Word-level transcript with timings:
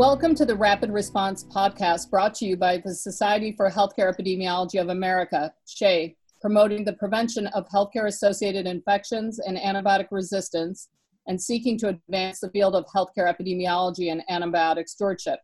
Welcome 0.00 0.34
to 0.36 0.46
the 0.46 0.56
Rapid 0.56 0.90
Response 0.92 1.44
podcast 1.44 2.08
brought 2.08 2.32
to 2.36 2.46
you 2.46 2.56
by 2.56 2.78
the 2.78 2.94
Society 2.94 3.52
for 3.54 3.70
Healthcare 3.70 4.10
Epidemiology 4.10 4.80
of 4.80 4.88
America, 4.88 5.52
SHEA, 5.68 6.16
promoting 6.40 6.86
the 6.86 6.94
prevention 6.94 7.48
of 7.48 7.68
healthcare 7.68 8.06
associated 8.06 8.66
infections 8.66 9.40
and 9.40 9.58
antibiotic 9.58 10.06
resistance 10.10 10.88
and 11.26 11.38
seeking 11.38 11.76
to 11.76 11.88
advance 11.88 12.40
the 12.40 12.48
field 12.48 12.74
of 12.74 12.86
healthcare 12.86 13.30
epidemiology 13.30 14.10
and 14.10 14.22
antibiotic 14.30 14.88
stewardship. 14.88 15.40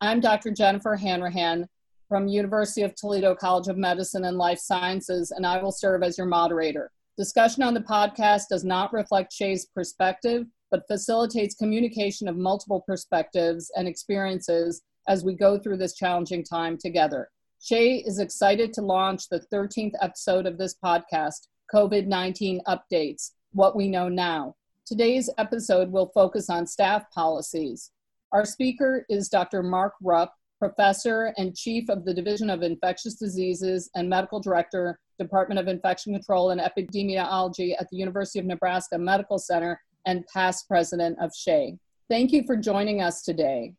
I'm 0.00 0.20
Dr. 0.20 0.52
Jennifer 0.52 0.96
Hanrahan 0.96 1.68
from 2.08 2.28
University 2.28 2.80
of 2.84 2.94
Toledo 2.94 3.34
College 3.34 3.68
of 3.68 3.76
Medicine 3.76 4.24
and 4.24 4.38
Life 4.38 4.58
Sciences, 4.58 5.32
and 5.32 5.44
I 5.44 5.62
will 5.62 5.70
serve 5.70 6.02
as 6.02 6.16
your 6.16 6.26
moderator. 6.26 6.90
Discussion 7.18 7.62
on 7.62 7.74
the 7.74 7.80
podcast 7.80 8.44
does 8.48 8.64
not 8.64 8.90
reflect 8.94 9.34
SHEA's 9.34 9.66
perspective, 9.66 10.46
but 10.70 10.86
facilitates 10.86 11.54
communication 11.54 12.28
of 12.28 12.36
multiple 12.36 12.82
perspectives 12.86 13.70
and 13.76 13.88
experiences 13.88 14.82
as 15.08 15.24
we 15.24 15.34
go 15.34 15.58
through 15.58 15.78
this 15.78 15.94
challenging 15.94 16.44
time 16.44 16.76
together. 16.76 17.28
SHEA 17.60 18.06
is 18.06 18.18
excited 18.18 18.72
to 18.74 18.82
launch 18.82 19.28
the 19.28 19.44
13th 19.52 19.94
episode 20.00 20.46
of 20.46 20.58
this 20.58 20.76
podcast, 20.84 21.48
COVID 21.74 22.06
19 22.06 22.60
Updates 22.68 23.32
What 23.52 23.74
We 23.74 23.88
Know 23.88 24.08
Now. 24.08 24.54
Today's 24.86 25.28
episode 25.38 25.90
will 25.90 26.10
focus 26.14 26.48
on 26.48 26.66
staff 26.66 27.10
policies. 27.10 27.90
Our 28.32 28.44
speaker 28.44 29.04
is 29.08 29.28
Dr. 29.28 29.62
Mark 29.62 29.94
Rupp, 30.02 30.32
professor 30.58 31.32
and 31.36 31.56
chief 31.56 31.88
of 31.88 32.04
the 32.04 32.14
Division 32.14 32.50
of 32.50 32.62
Infectious 32.62 33.14
Diseases 33.14 33.90
and 33.94 34.08
medical 34.08 34.40
director, 34.40 34.98
Department 35.18 35.58
of 35.58 35.68
Infection 35.68 36.12
Control 36.12 36.50
and 36.50 36.60
Epidemiology 36.60 37.74
at 37.78 37.88
the 37.90 37.96
University 37.96 38.38
of 38.38 38.46
Nebraska 38.46 38.98
Medical 38.98 39.38
Center 39.38 39.80
and 40.06 40.26
past 40.26 40.68
president 40.68 41.18
of 41.20 41.32
SHEA. 41.32 41.78
Thank 42.08 42.32
you 42.32 42.44
for 42.44 42.56
joining 42.56 43.02
us 43.02 43.22
today. 43.22 43.74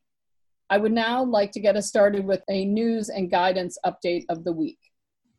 I 0.69 0.77
would 0.77 0.91
now 0.91 1.23
like 1.23 1.51
to 1.53 1.59
get 1.59 1.75
us 1.75 1.87
started 1.87 2.25
with 2.25 2.43
a 2.49 2.65
news 2.65 3.09
and 3.09 3.31
guidance 3.31 3.77
update 3.85 4.25
of 4.29 4.43
the 4.43 4.51
week. 4.51 4.77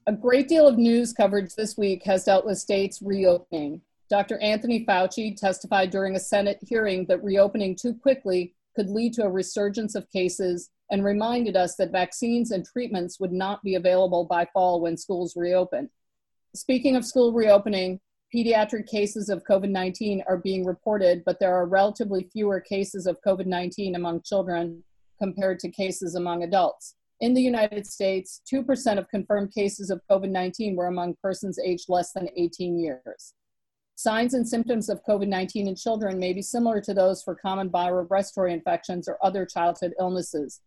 A 0.07 0.13
great 0.13 0.49
deal 0.49 0.67
of 0.67 0.77
news 0.77 1.13
coverage 1.13 1.55
this 1.55 1.77
week 1.77 2.03
has 2.05 2.25
dealt 2.25 2.45
with 2.45 2.59
states 2.59 3.01
reopening. 3.01 3.81
Dr. 4.09 4.39
Anthony 4.41 4.85
Fauci 4.85 5.37
testified 5.37 5.91
during 5.91 6.17
a 6.17 6.21
Senate 6.21 6.59
hearing 6.67 7.07
that 7.07 7.23
reopening 7.23 7.77
too 7.77 7.95
quickly 7.95 8.55
could 8.75 8.91
lead 8.91 9.13
to 9.15 9.23
a 9.23 9.31
resurgence 9.31 9.95
of 9.95 10.11
cases 10.11 10.71
and 10.91 11.05
reminded 11.05 11.57
us 11.57 11.77
that 11.77 11.93
vaccines 11.93 12.51
and 12.51 12.67
treatments 12.67 13.21
would 13.21 13.33
not 13.33 13.63
be 13.63 13.77
available 13.77 14.25
by 14.25 14.47
fall 14.53 14.81
when 14.81 14.97
schools 14.97 15.37
reopen. 15.37 15.89
Speaking 16.57 16.97
of 16.97 17.05
school 17.05 17.33
reopening, 17.33 18.01
pediatric 18.35 18.87
cases 18.87 19.29
of 19.29 19.45
COVID 19.45 19.71
19 19.71 20.23
are 20.29 20.37
being 20.37 20.65
reported, 20.65 21.23
but 21.25 21.41
there 21.41 21.55
are 21.55 21.67
relatively 21.67 22.29
fewer 22.33 22.61
cases 22.61 23.07
of 23.07 23.21
COVID 23.27 23.47
19 23.47 23.95
among 23.95 24.23
children 24.23 24.83
compared 25.19 25.59
to 25.61 25.71
cases 25.71 26.15
among 26.15 26.43
adults. 26.43 26.95
In 27.21 27.35
the 27.35 27.43
United 27.43 27.87
States, 27.87 28.41
2% 28.51 28.99
of 28.99 29.09
confirmed 29.09 29.53
cases 29.53 29.91
of 29.91 30.01
COVID 30.11 30.31
19 30.31 30.77
were 30.77 30.87
among 30.87 31.17
persons 31.23 31.59
aged 31.59 31.89
less 31.89 32.13
than 32.13 32.29
18 32.37 32.79
years. 32.79 33.35
Signs 33.97 34.33
and 34.33 34.49
symptoms 34.49 34.89
of 34.89 35.05
COVID 35.07 35.29
19 35.29 35.69
in 35.69 35.77
children 35.77 36.19
may 36.19 36.33
be 36.33 36.41
similar 36.41 36.81
to 36.81 36.95
those 36.95 37.23
for 37.23 37.35
common 37.35 37.69
viral 37.69 38.07
respiratory 38.09 38.55
infections 38.55 39.09
or 39.09 39.19
other 39.23 39.45
childhood 39.45 39.93
illnesses. 40.01 40.61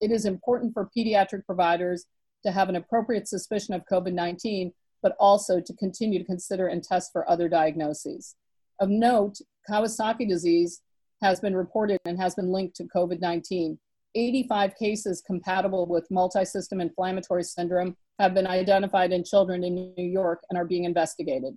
It 0.00 0.10
is 0.10 0.24
important 0.24 0.72
for 0.72 0.88
pediatric 0.96 1.44
providers 1.44 2.06
to 2.46 2.52
have 2.52 2.68
an 2.68 2.76
appropriate 2.76 3.28
suspicion 3.28 3.74
of 3.74 3.84
COVID 3.90 4.14
19, 4.14 4.72
but 5.02 5.16
also 5.18 5.60
to 5.60 5.72
continue 5.74 6.18
to 6.18 6.24
consider 6.24 6.68
and 6.68 6.82
test 6.82 7.12
for 7.12 7.28
other 7.30 7.48
diagnoses. 7.48 8.36
Of 8.80 8.88
note, 8.88 9.38
Kawasaki 9.68 10.28
disease 10.28 10.82
has 11.20 11.40
been 11.40 11.56
reported 11.56 11.98
and 12.04 12.18
has 12.18 12.34
been 12.34 12.52
linked 12.52 12.76
to 12.76 12.84
COVID 12.84 13.20
19. 13.20 13.78
85 14.14 14.74
cases 14.76 15.22
compatible 15.26 15.86
with 15.86 16.08
multisystem 16.10 16.80
inflammatory 16.80 17.44
syndrome 17.44 17.96
have 18.18 18.34
been 18.34 18.46
identified 18.46 19.12
in 19.12 19.22
children 19.22 19.62
in 19.62 19.74
New 19.74 20.04
York 20.04 20.42
and 20.48 20.58
are 20.58 20.64
being 20.64 20.84
investigated. 20.84 21.56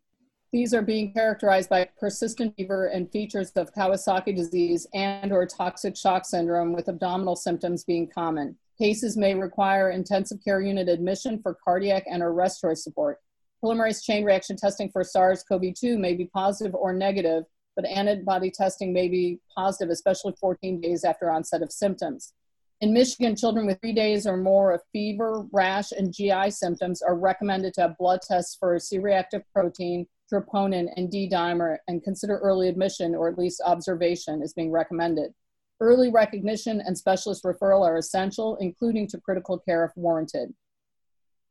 These 0.52 0.74
are 0.74 0.82
being 0.82 1.14
characterized 1.14 1.70
by 1.70 1.88
persistent 1.98 2.56
fever 2.58 2.88
and 2.88 3.10
features 3.10 3.52
of 3.52 3.74
Kawasaki 3.74 4.36
disease 4.36 4.86
and 4.94 5.32
or 5.32 5.46
toxic 5.46 5.96
shock 5.96 6.26
syndrome 6.26 6.74
with 6.74 6.90
abdominal 6.90 7.38
symptoms 7.38 7.86
being 7.86 8.08
common. 8.08 8.58
Cases 8.78 9.16
may 9.16 9.34
require 9.34 9.92
intensive 9.92 10.44
care 10.44 10.60
unit 10.60 10.90
admission 10.90 11.40
for 11.42 11.58
cardiac 11.64 12.04
and 12.06 12.22
or 12.22 12.34
respiratory 12.34 12.76
support. 12.76 13.20
Polymerase 13.64 14.04
chain 14.04 14.24
reaction 14.24 14.56
testing 14.58 14.90
for 14.90 15.04
SARS-CoV-2 15.04 15.98
may 15.98 16.16
be 16.16 16.26
positive 16.26 16.74
or 16.74 16.94
negative, 16.94 17.44
but 17.76 17.86
antibody 17.86 18.50
testing 18.50 18.92
may 18.92 19.08
be 19.08 19.40
positive, 19.56 19.92
especially 19.92 20.34
14 20.40 20.82
days 20.82 21.04
after 21.04 21.32
onset 21.32 21.62
of 21.62 21.72
symptoms. 21.72 22.34
In 22.82 22.94
Michigan, 22.94 23.36
children 23.36 23.68
with 23.68 23.80
three 23.80 23.94
days 23.94 24.26
or 24.26 24.38
more 24.38 24.72
of 24.72 24.82
fever, 24.92 25.46
rash, 25.52 25.92
and 25.92 26.12
GI 26.12 26.50
symptoms 26.50 27.04
are 27.04 27.16
recommended 27.16 27.76
to 27.76 27.82
have 27.82 27.98
blood 28.00 28.22
tests 28.24 28.58
for 28.60 28.80
C-reactive 28.80 29.44
protein 29.54 30.08
troponin, 30.32 30.88
and 30.96 31.12
D-dimer 31.12 31.78
and 31.88 32.04
consider 32.04 32.38
early 32.38 32.70
admission 32.70 33.14
or 33.14 33.28
at 33.28 33.38
least 33.38 33.62
observation 33.66 34.42
is 34.42 34.54
being 34.54 34.72
recommended. 34.72 35.34
Early 35.80 36.10
recognition 36.10 36.82
and 36.82 36.98
specialist 36.98 37.44
referral 37.44 37.86
are 37.86 37.98
essential, 37.98 38.56
including 38.58 39.08
to 39.08 39.20
critical 39.20 39.58
care 39.60 39.84
if 39.86 39.92
warranted. 39.96 40.54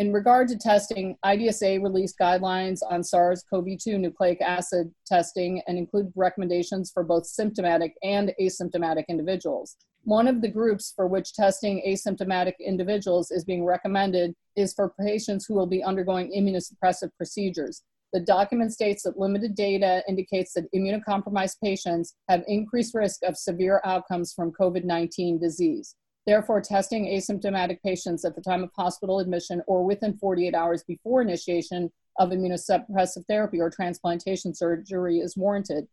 In 0.00 0.14
regard 0.14 0.48
to 0.48 0.56
testing, 0.56 1.18
IDSA 1.26 1.82
released 1.82 2.18
guidelines 2.18 2.78
on 2.88 3.04
SARS 3.04 3.44
CoV 3.50 3.76
2 3.78 3.98
nucleic 3.98 4.40
acid 4.40 4.90
testing 5.06 5.60
and 5.66 5.76
included 5.76 6.10
recommendations 6.16 6.90
for 6.90 7.04
both 7.04 7.26
symptomatic 7.26 7.92
and 8.02 8.32
asymptomatic 8.40 9.04
individuals. 9.10 9.76
One 10.04 10.26
of 10.26 10.40
the 10.40 10.48
groups 10.48 10.94
for 10.96 11.06
which 11.06 11.34
testing 11.34 11.82
asymptomatic 11.86 12.54
individuals 12.60 13.30
is 13.30 13.44
being 13.44 13.62
recommended 13.62 14.34
is 14.56 14.72
for 14.72 14.94
patients 14.98 15.44
who 15.44 15.52
will 15.52 15.66
be 15.66 15.84
undergoing 15.84 16.32
immunosuppressive 16.34 17.10
procedures. 17.18 17.82
The 18.14 18.20
document 18.20 18.72
states 18.72 19.02
that 19.02 19.18
limited 19.18 19.54
data 19.54 20.02
indicates 20.08 20.54
that 20.54 20.72
immunocompromised 20.74 21.60
patients 21.62 22.14
have 22.30 22.42
increased 22.46 22.94
risk 22.94 23.20
of 23.22 23.36
severe 23.36 23.82
outcomes 23.84 24.32
from 24.32 24.50
COVID 24.52 24.84
19 24.84 25.38
disease. 25.38 25.94
Therefore, 26.30 26.60
testing 26.60 27.06
asymptomatic 27.06 27.82
patients 27.82 28.24
at 28.24 28.36
the 28.36 28.40
time 28.40 28.62
of 28.62 28.70
hospital 28.76 29.18
admission 29.18 29.62
or 29.66 29.84
within 29.84 30.16
48 30.16 30.54
hours 30.54 30.84
before 30.84 31.22
initiation 31.22 31.90
of 32.20 32.28
immunosuppressive 32.28 33.26
therapy 33.26 33.60
or 33.60 33.68
transplantation 33.68 34.54
surgery 34.54 35.18
is 35.18 35.36
warranted. 35.36 35.88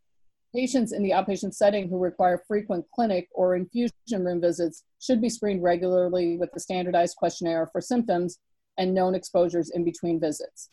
Patients 0.54 0.92
in 0.92 1.02
the 1.02 1.10
outpatient 1.10 1.54
setting 1.54 1.88
who 1.88 1.98
require 1.98 2.40
frequent 2.46 2.84
clinic 2.94 3.26
or 3.32 3.56
infusion 3.56 3.90
room 4.12 4.40
visits 4.40 4.84
should 5.00 5.20
be 5.20 5.28
screened 5.28 5.64
regularly 5.64 6.36
with 6.38 6.50
a 6.54 6.60
standardized 6.60 7.16
questionnaire 7.16 7.66
for 7.72 7.80
symptoms 7.80 8.38
and 8.78 8.94
known 8.94 9.16
exposures 9.16 9.70
in 9.70 9.82
between 9.82 10.20
visits. 10.20 10.70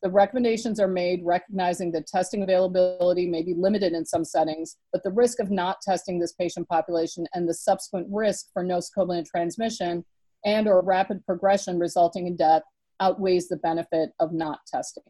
The 0.00 0.10
recommendations 0.10 0.78
are 0.78 0.88
made 0.88 1.24
recognizing 1.24 1.90
that 1.92 2.06
testing 2.06 2.42
availability 2.42 3.26
may 3.26 3.42
be 3.42 3.54
limited 3.54 3.94
in 3.94 4.04
some 4.04 4.24
settings, 4.24 4.76
but 4.92 5.02
the 5.02 5.10
risk 5.10 5.40
of 5.40 5.50
not 5.50 5.80
testing 5.82 6.20
this 6.20 6.34
patient 6.34 6.68
population 6.68 7.26
and 7.34 7.48
the 7.48 7.54
subsequent 7.54 8.06
risk 8.08 8.46
for 8.52 8.64
nosocomial 8.64 9.26
transmission 9.26 10.04
and 10.44 10.68
or 10.68 10.82
rapid 10.82 11.26
progression 11.26 11.80
resulting 11.80 12.28
in 12.28 12.36
death 12.36 12.62
outweighs 13.00 13.48
the 13.48 13.56
benefit 13.56 14.10
of 14.20 14.32
not 14.32 14.60
testing. 14.72 15.02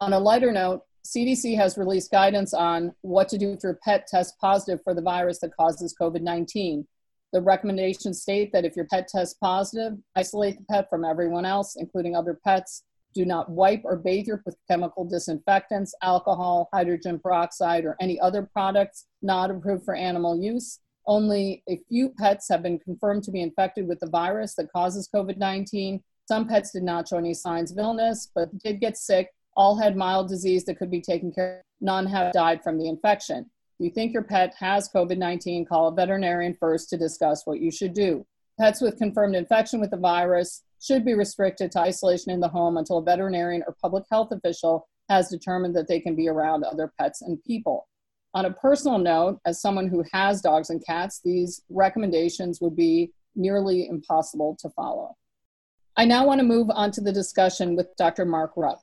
On 0.00 0.12
a 0.12 0.18
lighter 0.18 0.50
note, 0.50 0.82
CDC 1.06 1.56
has 1.56 1.78
released 1.78 2.10
guidance 2.10 2.54
on 2.54 2.92
what 3.02 3.28
to 3.28 3.38
do 3.38 3.52
if 3.52 3.62
your 3.62 3.78
pet 3.84 4.06
tests 4.08 4.36
positive 4.40 4.80
for 4.82 4.94
the 4.94 5.02
virus 5.02 5.38
that 5.40 5.56
causes 5.56 5.94
COVID 6.00 6.22
19. 6.22 6.86
The 7.32 7.40
recommendations 7.40 8.20
state 8.20 8.52
that 8.52 8.64
if 8.64 8.76
your 8.76 8.86
pet 8.86 9.08
tests 9.08 9.36
positive, 9.40 9.94
isolate 10.16 10.58
the 10.58 10.64
pet 10.64 10.90
from 10.90 11.04
everyone 11.04 11.44
else, 11.44 11.76
including 11.76 12.14
other 12.14 12.38
pets, 12.44 12.82
do 13.14 13.24
not 13.24 13.50
wipe 13.50 13.82
or 13.84 13.96
bathe 13.96 14.26
your 14.26 14.42
with 14.44 14.56
chemical 14.68 15.04
disinfectants, 15.04 15.94
alcohol, 16.02 16.68
hydrogen 16.72 17.18
peroxide, 17.18 17.84
or 17.84 17.96
any 18.00 18.18
other 18.20 18.42
products 18.42 19.06
not 19.22 19.50
approved 19.50 19.84
for 19.84 19.94
animal 19.94 20.40
use. 20.40 20.80
Only 21.06 21.62
a 21.68 21.80
few 21.88 22.10
pets 22.10 22.48
have 22.48 22.62
been 22.62 22.78
confirmed 22.78 23.24
to 23.24 23.30
be 23.30 23.42
infected 23.42 23.88
with 23.88 24.00
the 24.00 24.08
virus 24.08 24.54
that 24.54 24.72
causes 24.72 25.08
COVID 25.14 25.36
19. 25.36 26.02
Some 26.28 26.46
pets 26.46 26.70
did 26.70 26.84
not 26.84 27.08
show 27.08 27.18
any 27.18 27.34
signs 27.34 27.72
of 27.72 27.78
illness, 27.78 28.30
but 28.34 28.56
did 28.58 28.80
get 28.80 28.96
sick. 28.96 29.30
All 29.56 29.76
had 29.76 29.96
mild 29.96 30.28
disease 30.28 30.64
that 30.64 30.78
could 30.78 30.90
be 30.90 31.00
taken 31.00 31.32
care 31.32 31.58
of. 31.58 31.64
None 31.80 32.06
have 32.06 32.32
died 32.32 32.62
from 32.62 32.78
the 32.78 32.88
infection. 32.88 33.50
If 33.78 33.86
you 33.86 33.90
think 33.90 34.12
your 34.12 34.22
pet 34.22 34.54
has 34.58 34.88
COVID 34.94 35.18
19, 35.18 35.66
call 35.66 35.88
a 35.88 35.94
veterinarian 35.94 36.56
first 36.58 36.88
to 36.90 36.96
discuss 36.96 37.46
what 37.46 37.60
you 37.60 37.70
should 37.70 37.94
do. 37.94 38.24
Pets 38.60 38.80
with 38.80 38.98
confirmed 38.98 39.34
infection 39.34 39.80
with 39.80 39.90
the 39.90 39.96
virus 39.96 40.62
should 40.82 41.04
be 41.04 41.14
restricted 41.14 41.70
to 41.70 41.78
isolation 41.78 42.32
in 42.32 42.40
the 42.40 42.48
home 42.48 42.76
until 42.76 42.98
a 42.98 43.02
veterinarian 43.02 43.62
or 43.66 43.76
public 43.80 44.04
health 44.10 44.32
official 44.32 44.88
has 45.08 45.28
determined 45.28 45.76
that 45.76 45.86
they 45.86 46.00
can 46.00 46.16
be 46.16 46.28
around 46.28 46.64
other 46.64 46.92
pets 46.98 47.22
and 47.22 47.42
people. 47.44 47.88
On 48.34 48.46
a 48.46 48.52
personal 48.52 48.98
note, 48.98 49.38
as 49.46 49.60
someone 49.60 49.88
who 49.88 50.04
has 50.12 50.40
dogs 50.40 50.70
and 50.70 50.84
cats, 50.84 51.20
these 51.24 51.62
recommendations 51.68 52.60
would 52.60 52.74
be 52.74 53.12
nearly 53.36 53.88
impossible 53.88 54.56
to 54.60 54.70
follow. 54.70 55.16
I 55.96 56.04
now 56.04 56.26
want 56.26 56.40
to 56.40 56.46
move 56.46 56.68
on 56.70 56.90
to 56.92 57.00
the 57.00 57.12
discussion 57.12 57.76
with 57.76 57.94
Dr. 57.96 58.24
Mark 58.24 58.52
Rupp. 58.56 58.80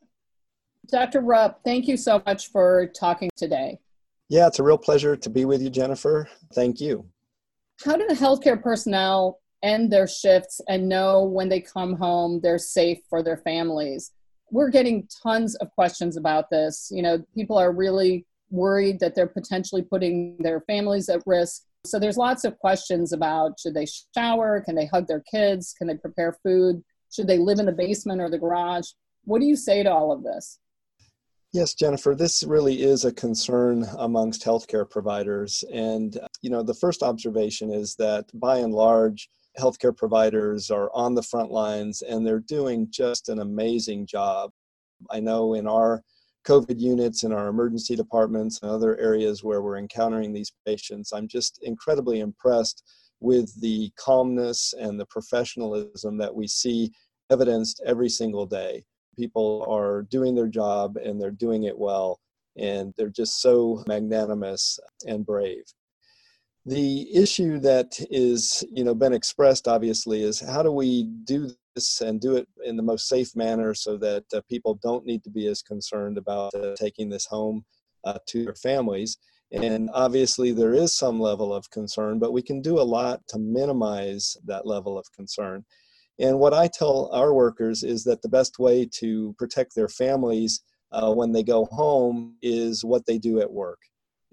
Dr. 0.90 1.22
Rupp, 1.22 1.62
thank 1.66 1.88
you 1.88 1.98
so 1.98 2.22
much 2.26 2.50
for 2.52 2.88
talking 2.98 3.30
today. 3.36 3.80
Yeah, 4.30 4.48
it's 4.48 4.60
a 4.60 4.64
real 4.64 4.78
pleasure 4.78 5.16
to 5.16 5.30
be 5.30 5.46
with 5.46 5.62
you, 5.62 5.72
Jennifer. 5.72 6.30
Thank 6.54 6.80
you. 6.80 7.06
How 7.84 7.98
do 7.98 8.06
the 8.08 8.14
healthcare 8.14 8.62
personnel 8.62 9.40
end 9.64 9.92
their 9.92 10.08
shifts 10.08 10.62
and 10.68 10.90
know 10.90 11.24
when 11.24 11.50
they 11.50 11.62
come 11.62 11.96
home 11.96 12.40
they're 12.42 12.58
safe 12.58 13.00
for 13.10 13.24
their 13.24 13.38
families? 13.38 14.12
We're 14.52 14.70
getting 14.70 15.08
tons 15.24 15.56
of 15.56 15.70
questions 15.72 16.18
about 16.18 16.50
this. 16.50 16.90
You 16.92 17.04
know, 17.04 17.24
people 17.36 17.58
are 17.58 17.72
really 17.72 18.26
worried 18.50 19.00
that 19.00 19.16
they're 19.16 19.28
potentially 19.28 19.84
putting 19.84 20.38
their 20.40 20.62
families 20.62 21.10
at 21.10 21.22
risk. 21.26 21.64
So 21.86 22.00
there's 22.00 22.18
lots 22.18 22.44
of 22.44 22.58
questions 22.58 23.14
about 23.14 23.60
should 23.60 23.74
they 23.74 23.88
shower? 24.16 24.62
Can 24.62 24.76
they 24.76 24.88
hug 24.88 25.08
their 25.08 25.24
kids? 25.32 25.74
Can 25.78 25.88
they 25.88 25.96
prepare 25.96 26.38
food? 26.44 26.84
Should 27.12 27.28
they 27.28 27.38
live 27.38 27.60
in 27.60 27.66
the 27.66 27.72
basement 27.72 28.22
or 28.22 28.30
the 28.30 28.38
garage? 28.38 28.88
What 29.24 29.40
do 29.40 29.46
you 29.46 29.56
say 29.56 29.84
to 29.84 29.92
all 29.92 30.12
of 30.12 30.24
this? 30.24 30.60
Yes, 31.52 31.74
Jennifer, 31.74 32.14
this 32.14 32.44
really 32.44 32.84
is 32.84 33.06
a 33.06 33.12
concern 33.12 33.88
amongst 33.98 34.46
healthcare 34.46 34.88
providers. 34.88 35.64
And, 35.74 36.16
uh, 36.18 36.28
you 36.44 36.52
know, 36.52 36.62
the 36.62 36.76
first 36.76 37.02
observation 37.02 37.74
is 37.74 37.96
that 37.96 38.26
by 38.36 38.58
and 38.58 38.74
large, 38.74 39.30
healthcare 39.60 39.96
providers 39.96 40.72
are 40.72 40.90
on 40.94 41.14
the 41.14 41.24
front 41.24 41.52
lines 41.52 42.02
and 42.02 42.26
they're 42.26 42.40
doing 42.40 42.88
just 42.90 43.30
an 43.30 43.40
amazing 43.40 44.06
job. 44.06 44.52
I 45.12 45.20
know 45.20 45.54
in 45.54 45.68
our 45.68 46.02
COVID 46.48 46.80
units, 46.80 47.24
in 47.24 47.32
our 47.32 47.48
emergency 47.48 47.96
departments, 47.96 48.60
and 48.62 48.72
other 48.72 48.98
areas 48.98 49.44
where 49.44 49.62
we're 49.62 49.78
encountering 49.78 50.34
these 50.34 50.54
patients, 50.66 51.12
I'm 51.12 51.28
just 51.28 51.60
incredibly 51.64 52.22
impressed 52.22 52.84
with 53.20 53.54
the 53.60 53.92
calmness 53.98 54.74
and 54.80 55.00
the 55.00 55.06
professionalism 55.08 56.18
that 56.18 56.34
we 56.34 56.48
see 56.48 56.92
evidenced 57.30 57.82
every 57.86 58.10
single 58.10 58.46
day 58.46 58.84
people 59.20 59.66
are 59.70 60.04
doing 60.04 60.34
their 60.34 60.48
job 60.48 60.96
and 60.96 61.22
they're 61.22 61.30
doing 61.30 61.64
it 61.64 61.78
well 61.78 62.20
and 62.58 62.94
they're 62.98 63.10
just 63.10 63.42
so 63.42 63.84
magnanimous 63.86 64.80
and 65.06 65.26
brave 65.26 65.64
the 66.70 67.08
issue 67.16 67.60
that 67.60 68.00
is 68.12 68.64
you 68.72 68.84
know 68.84 68.94
been 68.94 69.14
expressed 69.14 69.68
obviously 69.68 70.22
is 70.22 70.40
how 70.40 70.62
do 70.62 70.72
we 70.72 71.04
do 71.24 71.50
this 71.74 72.02
and 72.02 72.22
do 72.22 72.36
it 72.36 72.48
in 72.64 72.78
the 72.78 72.84
most 72.84 73.08
safe 73.08 73.36
manner 73.36 73.74
so 73.74 73.98
that 73.98 74.24
uh, 74.34 74.42
people 74.48 74.80
don't 74.84 75.06
need 75.06 75.24
to 75.24 75.32
be 75.32 75.48
as 75.48 75.64
concerned 75.64 76.18
about 76.18 76.54
uh, 76.54 76.76
taking 76.76 77.10
this 77.10 77.26
home 77.26 77.66
uh, 78.04 78.20
to 78.28 78.46
their 78.46 78.56
families 78.56 79.18
and 79.52 79.90
obviously 79.96 80.52
there 80.52 80.76
is 80.76 80.94
some 80.94 81.20
level 81.20 81.52
of 81.52 81.68
concern 81.72 82.20
but 82.20 82.34
we 82.34 82.42
can 82.42 82.62
do 82.62 82.80
a 82.80 82.90
lot 82.98 83.20
to 83.28 83.40
minimize 83.40 84.38
that 84.46 84.68
level 84.68 84.96
of 84.96 85.12
concern 85.12 85.66
and 86.20 86.38
what 86.38 86.54
I 86.54 86.68
tell 86.68 87.10
our 87.14 87.34
workers 87.34 87.82
is 87.82 88.04
that 88.04 88.22
the 88.22 88.30
best 88.30 88.60
way 88.60 88.88
to 88.98 89.34
protect 89.40 89.74
their 89.74 89.88
families 89.88 90.62
uh, 90.92 91.12
when 91.14 91.32
they 91.32 91.44
go 91.44 91.66
home 91.66 92.36
is 92.42 92.84
what 92.84 93.06
they 93.06 93.18
do 93.18 93.40
at 93.40 93.52
work. 93.52 93.80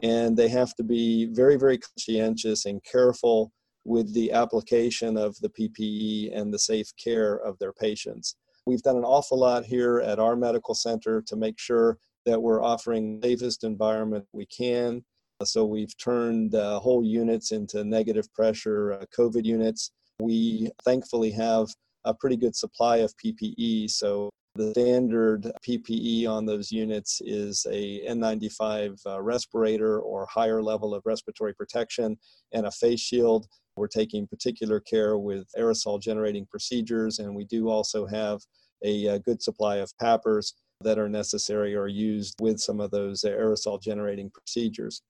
And 0.03 0.37
they 0.37 0.49
have 0.49 0.75
to 0.75 0.83
be 0.83 1.27
very, 1.27 1.57
very 1.57 1.79
conscientious 1.79 2.67
and 2.67 2.83
careful 2.85 3.53
with 3.85 4.13
the 4.13 4.33
application 4.33 5.17
of 5.17 5.37
the 5.41 5.49
PPE 5.49 6.37
and 6.37 6.53
the 6.53 6.59
safe 6.59 6.89
care 7.03 7.37
of 7.37 7.59
their 7.59 7.73
patients. 7.73 8.37
We've 8.67 8.83
done 8.83 8.97
an 8.97 9.05
awful 9.05 9.39
lot 9.39 9.65
here 9.65 10.01
at 10.01 10.19
our 10.19 10.35
medical 10.35 10.75
center 10.75 11.23
to 11.23 11.37
make 11.37 11.59
sure 11.59 11.99
that 12.27 12.43
we're 12.43 12.63
offering 12.63 13.21
the 13.21 13.29
safest 13.29 13.63
environment 13.63 14.27
we 14.33 14.47
can. 14.47 15.05
So 15.45 15.65
we've 15.65 15.97
turned 15.99 16.55
uh, 16.55 16.81
whole 16.81 17.05
units 17.05 17.53
into 17.53 17.85
negative 17.85 18.33
pressure 18.35 18.95
uh, 18.95 19.05
COVID 19.17 19.45
units. 19.45 19.93
We 20.21 20.71
thankfully 20.85 21.31
have 21.33 21.69
a 22.05 22.15
pretty 22.15 22.37
good 22.37 22.57
supply 22.57 22.99
of 22.99 23.15
PPE. 23.25 23.91
So 23.91 24.31
the 24.57 24.71
standard 24.71 25.51
PPE 25.67 26.29
on 26.29 26.47
those 26.47 26.73
units 26.73 27.21
is 27.25 27.67
a 27.71 28.01
N95 28.09 28.99
uh, 29.07 29.21
respirator 29.21 30.01
or 30.01 30.27
higher 30.27 30.63
level 30.63 30.95
of 30.95 31.03
respiratory 31.05 31.55
protection 31.55 32.17
and 32.53 32.67
a 32.67 32.71
face 32.71 33.01
shield. 33.01 33.47
We're 33.77 33.89
taking 33.89 34.27
particular 34.27 34.81
care 34.81 35.19
with 35.19 35.47
aerosol 35.59 36.01
generating 36.01 36.47
procedures, 36.47 37.19
and 37.19 37.35
we 37.35 37.45
do 37.45 37.69
also 37.69 38.07
have 38.07 38.41
a, 38.85 39.07
a 39.07 39.19
good 39.19 39.43
supply 39.43 39.77
of 39.77 39.93
PAPRs 40.01 40.53
that 40.83 40.99
are 40.99 41.09
necessary 41.09 41.75
or 41.75 41.89
used 41.89 42.35
with 42.41 42.59
some 42.59 42.81
of 42.81 42.91
those 42.91 43.23
aerosol 43.23 43.81
generating 43.81 44.31
procedures. 44.31 45.03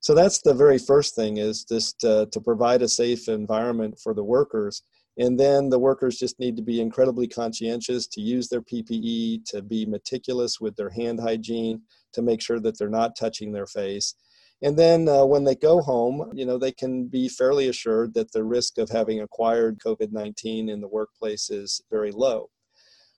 So 0.00 0.14
that's 0.14 0.40
the 0.42 0.54
very 0.54 0.78
first 0.78 1.14
thing 1.14 1.38
is 1.38 1.64
just 1.64 2.04
uh, 2.04 2.26
to 2.30 2.40
provide 2.40 2.82
a 2.82 2.88
safe 2.88 3.28
environment 3.28 3.98
for 4.02 4.14
the 4.14 4.24
workers. 4.24 4.82
And 5.18 5.40
then 5.40 5.70
the 5.70 5.78
workers 5.78 6.18
just 6.18 6.38
need 6.38 6.56
to 6.56 6.62
be 6.62 6.80
incredibly 6.80 7.26
conscientious 7.26 8.06
to 8.08 8.20
use 8.20 8.48
their 8.48 8.60
PPE, 8.60 9.44
to 9.46 9.62
be 9.62 9.86
meticulous 9.86 10.60
with 10.60 10.76
their 10.76 10.90
hand 10.90 11.20
hygiene, 11.20 11.82
to 12.12 12.22
make 12.22 12.42
sure 12.42 12.60
that 12.60 12.78
they're 12.78 12.88
not 12.88 13.16
touching 13.16 13.52
their 13.52 13.66
face. 13.66 14.14
And 14.62 14.78
then 14.78 15.08
uh, 15.08 15.24
when 15.24 15.44
they 15.44 15.54
go 15.54 15.80
home, 15.80 16.30
you 16.34 16.46
know, 16.46 16.58
they 16.58 16.72
can 16.72 17.06
be 17.08 17.28
fairly 17.28 17.68
assured 17.68 18.14
that 18.14 18.32
the 18.32 18.44
risk 18.44 18.78
of 18.78 18.88
having 18.88 19.20
acquired 19.20 19.78
COVID 19.84 20.12
19 20.12 20.68
in 20.68 20.80
the 20.80 20.88
workplace 20.88 21.50
is 21.50 21.80
very 21.90 22.10
low. 22.10 22.50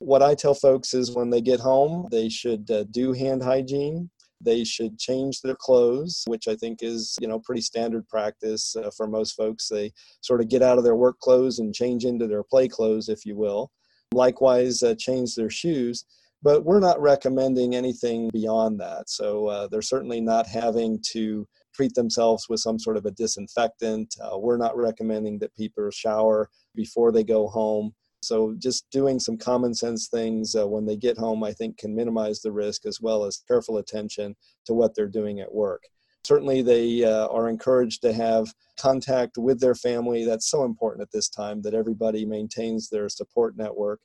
What 0.00 0.22
I 0.22 0.34
tell 0.34 0.54
folks 0.54 0.94
is 0.94 1.14
when 1.14 1.30
they 1.30 1.40
get 1.40 1.60
home, 1.60 2.06
they 2.10 2.28
should 2.28 2.70
uh, 2.70 2.84
do 2.90 3.12
hand 3.12 3.42
hygiene. 3.42 4.10
They 4.40 4.64
should 4.64 4.98
change 4.98 5.40
their 5.40 5.56
clothes, 5.56 6.22
which 6.26 6.48
I 6.48 6.54
think 6.54 6.82
is, 6.82 7.16
you 7.20 7.28
know, 7.28 7.40
pretty 7.40 7.60
standard 7.60 8.08
practice 8.08 8.76
uh, 8.76 8.90
for 8.96 9.06
most 9.06 9.32
folks. 9.32 9.68
They 9.68 9.92
sort 10.20 10.40
of 10.40 10.48
get 10.48 10.62
out 10.62 10.78
of 10.78 10.84
their 10.84 10.96
work 10.96 11.18
clothes 11.18 11.58
and 11.58 11.74
change 11.74 12.04
into 12.04 12.26
their 12.26 12.44
play 12.44 12.68
clothes, 12.68 13.08
if 13.08 13.26
you 13.26 13.36
will. 13.36 13.70
Likewise, 14.12 14.82
uh, 14.82 14.94
change 14.96 15.34
their 15.34 15.50
shoes. 15.50 16.04
But 16.40 16.64
we're 16.64 16.78
not 16.78 17.00
recommending 17.00 17.74
anything 17.74 18.30
beyond 18.32 18.78
that. 18.78 19.10
So 19.10 19.48
uh, 19.48 19.66
they're 19.66 19.82
certainly 19.82 20.20
not 20.20 20.46
having 20.46 21.00
to 21.10 21.48
treat 21.74 21.94
themselves 21.94 22.48
with 22.48 22.60
some 22.60 22.78
sort 22.78 22.96
of 22.96 23.06
a 23.06 23.10
disinfectant. 23.10 24.14
Uh, 24.22 24.38
we're 24.38 24.56
not 24.56 24.76
recommending 24.76 25.38
that 25.40 25.54
people 25.56 25.90
shower 25.90 26.48
before 26.76 27.10
they 27.10 27.24
go 27.24 27.48
home. 27.48 27.92
So 28.20 28.54
just 28.58 28.84
doing 28.90 29.20
some 29.20 29.36
common 29.36 29.74
sense 29.74 30.08
things 30.08 30.54
uh, 30.54 30.66
when 30.66 30.86
they 30.86 30.96
get 30.96 31.18
home, 31.18 31.44
I 31.44 31.52
think, 31.52 31.78
can 31.78 31.94
minimize 31.94 32.40
the 32.40 32.52
risk 32.52 32.84
as 32.86 33.00
well 33.00 33.24
as 33.24 33.42
careful 33.46 33.78
attention 33.78 34.34
to 34.66 34.74
what 34.74 34.94
they're 34.94 35.06
doing 35.06 35.40
at 35.40 35.54
work. 35.54 35.82
Certainly, 36.24 36.62
they 36.62 37.04
uh, 37.04 37.28
are 37.28 37.48
encouraged 37.48 38.02
to 38.02 38.12
have 38.12 38.52
contact 38.78 39.38
with 39.38 39.60
their 39.60 39.74
family. 39.74 40.24
That's 40.24 40.50
so 40.50 40.64
important 40.64 41.02
at 41.02 41.12
this 41.12 41.28
time 41.28 41.62
that 41.62 41.74
everybody 41.74 42.26
maintains 42.26 42.88
their 42.88 43.08
support 43.08 43.56
network 43.56 44.00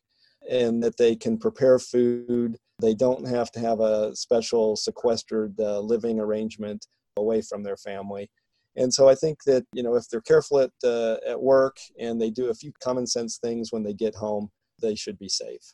and 0.49 0.81
that 0.83 0.97
they 0.97 1.15
can 1.15 1.37
prepare 1.37 1.79
food. 1.79 2.57
They 2.81 2.93
don't 2.93 3.27
have 3.27 3.51
to 3.53 3.59
have 3.59 3.79
a 3.79 4.15
special 4.15 4.75
sequestered 4.75 5.59
uh, 5.59 5.79
living 5.79 6.19
arrangement 6.19 6.85
away 7.17 7.41
from 7.41 7.63
their 7.63 7.77
family. 7.77 8.29
And 8.75 8.93
so 8.93 9.07
I 9.07 9.15
think 9.15 9.43
that 9.45 9.65
you 9.73 9.83
know 9.83 9.95
if 9.95 10.09
they're 10.09 10.21
careful 10.21 10.59
at 10.59 10.71
uh, 10.83 11.17
at 11.27 11.41
work 11.41 11.77
and 11.99 12.19
they 12.19 12.29
do 12.29 12.49
a 12.49 12.53
few 12.53 12.71
common 12.83 13.05
sense 13.07 13.37
things 13.37 13.71
when 13.71 13.83
they 13.83 13.93
get 13.93 14.15
home, 14.15 14.49
they 14.81 14.95
should 14.95 15.17
be 15.19 15.29
safe. 15.29 15.73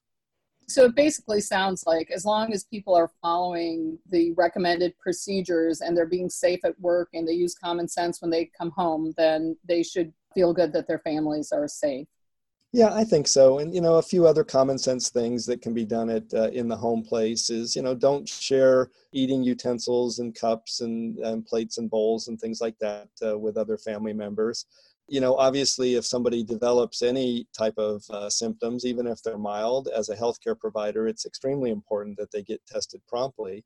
So 0.67 0.85
it 0.85 0.95
basically 0.95 1.41
sounds 1.41 1.83
like 1.87 2.11
as 2.11 2.25
long 2.25 2.53
as 2.53 2.63
people 2.65 2.93
are 2.93 3.09
following 3.23 3.97
the 4.11 4.33
recommended 4.33 4.93
procedures 4.99 5.81
and 5.81 5.97
they're 5.97 6.05
being 6.05 6.29
safe 6.29 6.59
at 6.63 6.79
work 6.79 7.09
and 7.13 7.27
they 7.27 7.33
use 7.33 7.55
common 7.55 7.87
sense 7.87 8.21
when 8.21 8.29
they 8.29 8.51
come 8.55 8.69
home, 8.77 9.11
then 9.17 9.57
they 9.67 9.81
should 9.81 10.13
feel 10.35 10.53
good 10.53 10.71
that 10.73 10.87
their 10.87 10.99
families 10.99 11.51
are 11.51 11.67
safe. 11.67 12.07
Yeah, 12.71 12.93
I 12.93 13.03
think 13.03 13.27
so. 13.27 13.59
And 13.59 13.73
you 13.73 13.81
know, 13.81 13.95
a 13.95 14.01
few 14.01 14.27
other 14.27 14.43
common 14.43 14.77
sense 14.77 15.09
things 15.09 15.45
that 15.47 15.61
can 15.61 15.73
be 15.73 15.85
done 15.85 16.09
at 16.09 16.31
uh, 16.33 16.49
in 16.49 16.67
the 16.67 16.77
home 16.77 17.03
place 17.03 17.49
is 17.49 17.75
you 17.75 17.81
know 17.81 17.95
don't 17.95 18.29
share 18.29 18.91
eating 19.11 19.41
utensils 19.43 20.19
and 20.19 20.35
cups 20.35 20.81
and, 20.81 21.17
and 21.19 21.45
plates 21.45 21.79
and 21.79 21.89
bowls 21.89 22.27
and 22.27 22.39
things 22.39 22.61
like 22.61 22.77
that 22.79 23.07
uh, 23.25 23.37
with 23.37 23.57
other 23.57 23.77
family 23.77 24.13
members. 24.13 24.65
You 25.07 25.19
know, 25.21 25.35
obviously, 25.35 25.95
if 25.95 26.05
somebody 26.05 26.43
develops 26.43 27.01
any 27.01 27.47
type 27.57 27.73
of 27.79 28.03
uh, 28.11 28.29
symptoms, 28.29 28.85
even 28.85 29.07
if 29.07 29.23
they're 29.23 29.39
mild, 29.39 29.87
as 29.87 30.09
a 30.09 30.15
healthcare 30.15 30.57
provider, 30.59 31.07
it's 31.07 31.25
extremely 31.25 31.71
important 31.71 32.17
that 32.17 32.31
they 32.31 32.43
get 32.43 32.61
tested 32.67 33.01
promptly. 33.07 33.65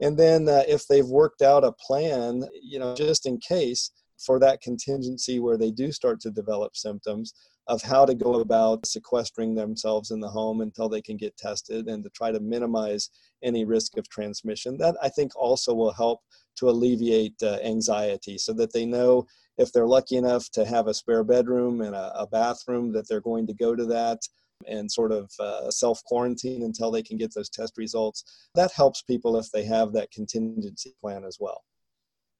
And 0.00 0.16
then, 0.16 0.48
uh, 0.48 0.62
if 0.68 0.86
they've 0.86 1.06
worked 1.06 1.42
out 1.42 1.64
a 1.64 1.72
plan, 1.72 2.44
you 2.62 2.78
know, 2.78 2.94
just 2.94 3.26
in 3.26 3.38
case 3.38 3.90
for 4.18 4.38
that 4.38 4.60
contingency 4.60 5.40
where 5.40 5.56
they 5.56 5.70
do 5.70 5.92
start 5.92 6.20
to 6.20 6.30
develop 6.30 6.76
symptoms, 6.76 7.34
of 7.66 7.82
how 7.82 8.04
to 8.04 8.14
go 8.14 8.40
about 8.40 8.86
sequestering 8.86 9.54
themselves 9.54 10.10
in 10.10 10.20
the 10.20 10.28
home 10.28 10.60
until 10.60 10.88
they 10.88 11.00
can 11.00 11.16
get 11.16 11.36
tested 11.36 11.88
and 11.88 12.04
to 12.04 12.10
try 12.10 12.30
to 12.30 12.40
minimize 12.40 13.10
any 13.42 13.64
risk 13.64 13.96
of 13.96 14.08
transmission. 14.08 14.76
That 14.76 14.96
I 15.02 15.08
think 15.08 15.32
also 15.34 15.72
will 15.74 15.92
help 15.92 16.20
to 16.56 16.68
alleviate 16.68 17.42
uh, 17.42 17.58
anxiety 17.64 18.38
so 18.38 18.52
that 18.54 18.72
they 18.72 18.84
know 18.84 19.26
if 19.56 19.72
they're 19.72 19.86
lucky 19.86 20.16
enough 20.16 20.50
to 20.50 20.64
have 20.64 20.88
a 20.88 20.94
spare 20.94 21.24
bedroom 21.24 21.80
and 21.80 21.94
a, 21.94 22.12
a 22.18 22.26
bathroom 22.26 22.92
that 22.92 23.08
they're 23.08 23.20
going 23.20 23.46
to 23.46 23.54
go 23.54 23.74
to 23.74 23.86
that 23.86 24.20
and 24.66 24.90
sort 24.90 25.12
of 25.12 25.30
uh, 25.40 25.70
self 25.70 26.02
quarantine 26.04 26.62
until 26.62 26.90
they 26.90 27.02
can 27.02 27.16
get 27.16 27.32
those 27.34 27.48
test 27.48 27.74
results. 27.76 28.48
That 28.54 28.72
helps 28.72 29.02
people 29.02 29.36
if 29.38 29.50
they 29.52 29.64
have 29.64 29.92
that 29.92 30.10
contingency 30.10 30.94
plan 31.00 31.24
as 31.24 31.38
well. 31.40 31.62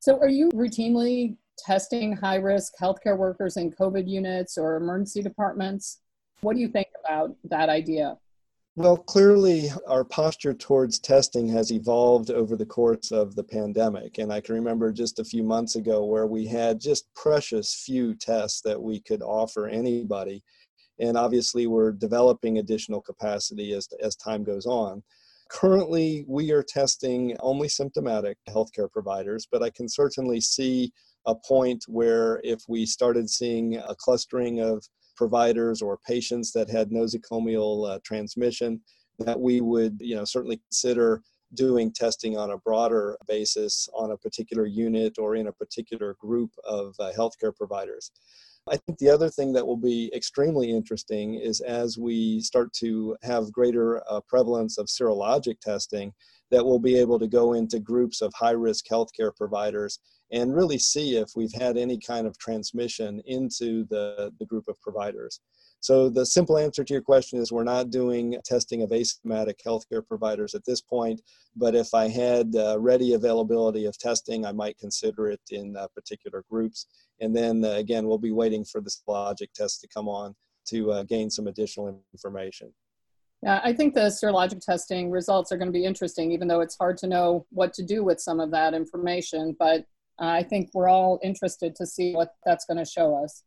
So, 0.01 0.19
are 0.19 0.29
you 0.29 0.51
routinely 0.51 1.37
testing 1.59 2.17
high 2.17 2.37
risk 2.37 2.75
healthcare 2.81 3.17
workers 3.17 3.57
in 3.57 3.73
COVID 3.73 4.09
units 4.09 4.59
or 4.59 4.77
emergency 4.77 5.23
departments? 5.23 6.01
What 6.41 6.55
do 6.55 6.61
you 6.61 6.69
think 6.69 6.89
about 7.05 7.35
that 7.45 7.69
idea? 7.69 8.19
Well, 8.77 8.97
clearly, 8.97 9.71
our 9.87 10.03
posture 10.03 10.53
towards 10.53 10.99
testing 10.99 11.47
has 11.49 11.71
evolved 11.71 12.33
over 12.33 12.57
the 12.57 12.67
course 12.67 13.13
of 13.13 13.37
the 13.37 13.45
pandemic. 13.45 14.19
And 14.19 14.33
I 14.33 14.41
can 14.41 14.57
remember 14.57 14.91
just 14.91 15.21
a 15.21 15.25
few 15.25 15.45
months 15.45 15.77
ago 15.77 16.05
where 16.05 16.27
we 16.27 16.45
had 16.45 16.81
just 16.81 17.07
precious 17.15 17.73
few 17.87 18.17
tests 18.17 18.63
that 18.63 18.83
we 18.83 18.99
could 18.99 19.23
offer 19.23 19.69
anybody. 19.69 20.43
And 20.99 21.17
obviously, 21.17 21.69
we're 21.69 21.93
developing 21.93 22.59
additional 22.59 23.01
capacity 23.01 23.75
as, 23.75 23.89
as 24.03 24.17
time 24.17 24.43
goes 24.43 24.67
on. 24.67 25.05
Currently, 25.51 26.25
we 26.27 26.51
are 26.51 26.63
testing 26.65 27.37
only 27.39 27.69
symptomatic 27.69 28.39
healthcare 28.49 28.91
providers, 28.91 29.47
but 29.51 29.63
I 29.63 29.71
can 29.71 29.89
certainly 29.89 30.41
see 30.41 30.93
a 31.27 31.35
point 31.35 31.85
where 31.89 32.41
if 32.45 32.61
we 32.69 32.87
started 32.87 33.29
seeing 33.31 33.77
a 33.77 33.95
clustering 33.95 34.61
of 34.61 34.87
providers 35.17 35.81
or 35.81 35.99
patients 36.07 36.53
that 36.53 36.69
had 36.69 36.91
nosocomial 36.91 37.89
uh, 37.89 37.99
transmission, 38.05 38.81
that 39.19 39.39
we 39.39 39.61
would, 39.61 39.97
you 40.01 40.17
know, 40.17 40.25
certainly 40.25 40.61
consider 40.69 41.23
doing 41.55 41.93
testing 41.93 42.37
on 42.37 42.51
a 42.51 42.59
broader 42.59 43.17
basis 43.29 43.89
on 43.95 44.11
a 44.11 44.17
particular 44.17 44.67
unit 44.67 45.19
or 45.19 45.37
in 45.37 45.47
a 45.47 45.53
particular 45.53 46.17
group 46.21 46.51
of 46.65 46.95
uh, 46.99 47.13
healthcare 47.17 47.55
providers. 47.55 48.11
I 48.71 48.79
think 48.79 48.99
the 48.99 49.11
other 49.11 49.29
thing 49.29 49.53
that 49.53 49.67
will 49.67 49.77
be 49.77 50.11
extremely 50.15 50.71
interesting 50.71 51.35
is 51.35 51.61
as 51.61 51.99
we 51.99 52.41
start 52.41 52.73
to 52.75 53.15
have 53.23 53.53
greater 53.53 54.03
uh, 54.11 54.21
prevalence 54.27 54.79
of 54.79 54.87
serologic 54.87 55.61
testing, 55.61 56.13
that 56.51 56.65
we'll 56.65 56.79
be 56.79 56.99
able 56.99 57.19
to 57.19 57.27
go 57.27 57.55
into 57.55 57.79
groups 57.79 58.21
of 58.21 58.33
high 58.35 58.51
risk 58.51 58.87
healthcare 58.91 59.35
providers 59.35 59.99
and 60.33 60.55
really 60.55 60.79
see 60.79 61.17
if 61.17 61.31
we've 61.37 61.53
had 61.53 61.77
any 61.77 61.99
kind 61.99 62.27
of 62.27 62.37
transmission 62.39 63.23
into 63.27 63.85
the, 63.87 64.33
the 64.39 64.47
group 64.47 64.65
of 64.69 64.81
providers. 64.81 65.41
So 65.81 66.09
the 66.09 66.25
simple 66.25 66.57
answer 66.57 66.83
to 66.83 66.95
your 66.95 67.03
question 67.03 67.39
is 67.39 67.53
we're 67.53 67.63
not 67.63 67.91
doing 67.91 68.39
testing 68.43 68.83
of 68.83 68.89
asymptomatic 68.89 69.57
healthcare 69.65 70.07
providers 70.07 70.55
at 70.55 70.65
this 70.65 70.81
point, 70.81 71.21
but 71.57 71.75
if 71.75 71.93
I 71.93 72.09
had 72.09 72.57
uh, 72.57 72.79
ready 72.81 73.13
availability 73.13 73.85
of 73.85 73.99
testing, 73.99 74.47
I 74.47 74.53
might 74.53 74.79
consider 74.79 75.29
it 75.29 75.43
in 75.51 75.77
uh, 75.77 75.89
particular 75.95 76.43
groups. 76.51 76.87
And 77.21 77.37
then 77.37 77.65
uh, 77.65 77.73
again, 77.73 78.07
we'll 78.07 78.17
be 78.17 78.33
waiting 78.33 78.65
for 78.65 78.81
the 78.81 78.91
serologic 78.91 79.53
test 79.55 79.83
to 79.83 79.89
come 79.89 80.09
on 80.09 80.35
to 80.69 80.91
uh, 80.91 81.03
gain 81.03 81.29
some 81.29 81.49
additional 81.49 82.03
information. 82.15 82.73
Yeah, 83.45 83.61
I 83.63 83.75
think 83.75 83.93
the 83.93 84.07
serologic 84.07 84.63
testing 84.63 85.11
results 85.11 85.53
are 85.53 85.59
going 85.59 85.69
to 85.69 85.73
be 85.73 85.85
interesting, 85.85 86.33
even 86.33 86.49
though 86.49 86.61
it's 86.61 86.79
hard 86.79 86.97
to 86.99 87.07
know 87.07 87.45
what 87.51 87.75
to 87.75 87.83
do 87.83 88.03
with 88.03 88.19
some 88.19 88.41
of 88.41 88.51
that 88.53 88.73
information. 88.73 89.55
But 89.59 89.81
uh, 90.19 90.29
I 90.29 90.43
think 90.43 90.71
we're 90.73 90.89
all 90.89 91.21
interested 91.23 91.77
to 91.77 91.85
see 91.85 92.15
what 92.15 92.37
that's 92.47 92.65
going 92.65 92.79
to 92.79 92.91
show 92.91 93.23
us. 93.23 93.43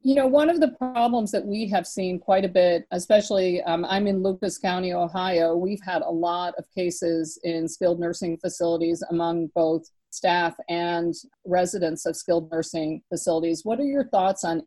You 0.00 0.14
know, 0.14 0.26
one 0.26 0.48
of 0.48 0.60
the 0.60 0.68
problems 0.68 1.32
that 1.32 1.44
we 1.44 1.68
have 1.68 1.86
seen 1.86 2.18
quite 2.18 2.46
a 2.46 2.48
bit, 2.48 2.86
especially 2.92 3.60
um, 3.64 3.84
I'm 3.84 4.06
in 4.06 4.22
Lucas 4.22 4.56
County, 4.56 4.94
Ohio, 4.94 5.54
we've 5.54 5.82
had 5.84 6.00
a 6.00 6.10
lot 6.10 6.54
of 6.56 6.64
cases 6.74 7.38
in 7.44 7.68
skilled 7.68 8.00
nursing 8.00 8.38
facilities 8.38 9.04
among 9.10 9.48
both 9.54 9.84
staff 10.08 10.54
and 10.70 11.12
residents 11.44 12.06
of 12.06 12.16
skilled 12.16 12.50
nursing 12.50 13.02
facilities. 13.10 13.66
What 13.66 13.80
are 13.80 13.84
your 13.84 14.08
thoughts 14.08 14.44
on 14.44 14.62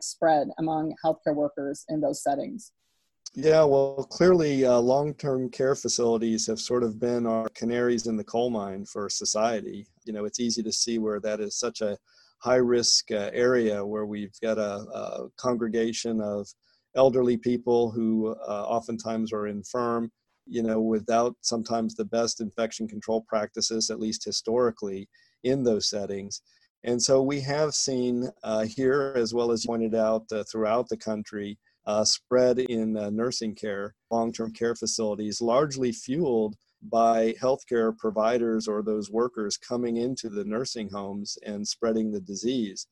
spread 0.00 0.46
among 0.58 0.94
healthcare 1.04 1.34
workers 1.34 1.84
in 1.88 2.00
those 2.00 2.22
settings? 2.22 2.70
Yeah, 3.34 3.62
well, 3.62 4.06
clearly, 4.10 4.64
uh, 4.64 4.78
long 4.78 5.14
term 5.14 5.50
care 5.50 5.76
facilities 5.76 6.46
have 6.48 6.58
sort 6.58 6.82
of 6.82 6.98
been 6.98 7.26
our 7.26 7.48
canaries 7.50 8.06
in 8.06 8.16
the 8.16 8.24
coal 8.24 8.50
mine 8.50 8.84
for 8.84 9.08
society. 9.08 9.86
You 10.04 10.12
know, 10.12 10.24
it's 10.24 10.40
easy 10.40 10.62
to 10.64 10.72
see 10.72 10.98
where 10.98 11.20
that 11.20 11.40
is 11.40 11.56
such 11.56 11.80
a 11.80 11.96
high 12.38 12.56
risk 12.56 13.10
uh, 13.12 13.30
area 13.32 13.84
where 13.84 14.06
we've 14.06 14.34
got 14.42 14.58
a, 14.58 14.80
a, 14.94 15.28
congregation 15.36 16.20
of 16.20 16.48
elderly 16.96 17.36
people 17.36 17.90
who 17.90 18.34
uh, 18.48 18.64
oftentimes 18.66 19.32
are 19.32 19.46
infirm, 19.46 20.10
you 20.46 20.62
know, 20.62 20.80
without 20.80 21.36
sometimes 21.42 21.94
the 21.94 22.04
best 22.04 22.40
infection 22.40 22.88
control 22.88 23.24
practices, 23.28 23.90
at 23.90 24.00
least 24.00 24.24
historically, 24.24 25.08
in 25.44 25.62
those 25.62 25.88
settings. 25.88 26.42
And 26.82 27.00
so 27.00 27.22
we 27.22 27.40
have 27.42 27.74
seen 27.74 28.28
uh, 28.42 28.64
here, 28.64 29.12
as 29.14 29.34
well 29.34 29.52
as 29.52 29.66
pointed 29.66 29.94
out 29.94 30.24
uh, 30.32 30.42
throughout 30.50 30.88
the 30.88 30.96
country, 30.96 31.58
uh, 31.86 32.04
spread 32.04 32.58
in 32.58 32.96
uh, 32.96 33.10
nursing 33.10 33.54
care, 33.54 33.94
long 34.10 34.32
term 34.32 34.52
care 34.52 34.74
facilities, 34.74 35.40
largely 35.40 35.92
fueled 35.92 36.56
by 36.82 37.34
healthcare 37.40 37.96
providers 37.96 38.66
or 38.66 38.82
those 38.82 39.10
workers 39.10 39.56
coming 39.56 39.96
into 39.96 40.28
the 40.28 40.44
nursing 40.44 40.88
homes 40.88 41.36
and 41.44 41.66
spreading 41.66 42.10
the 42.10 42.20
disease. 42.20 42.86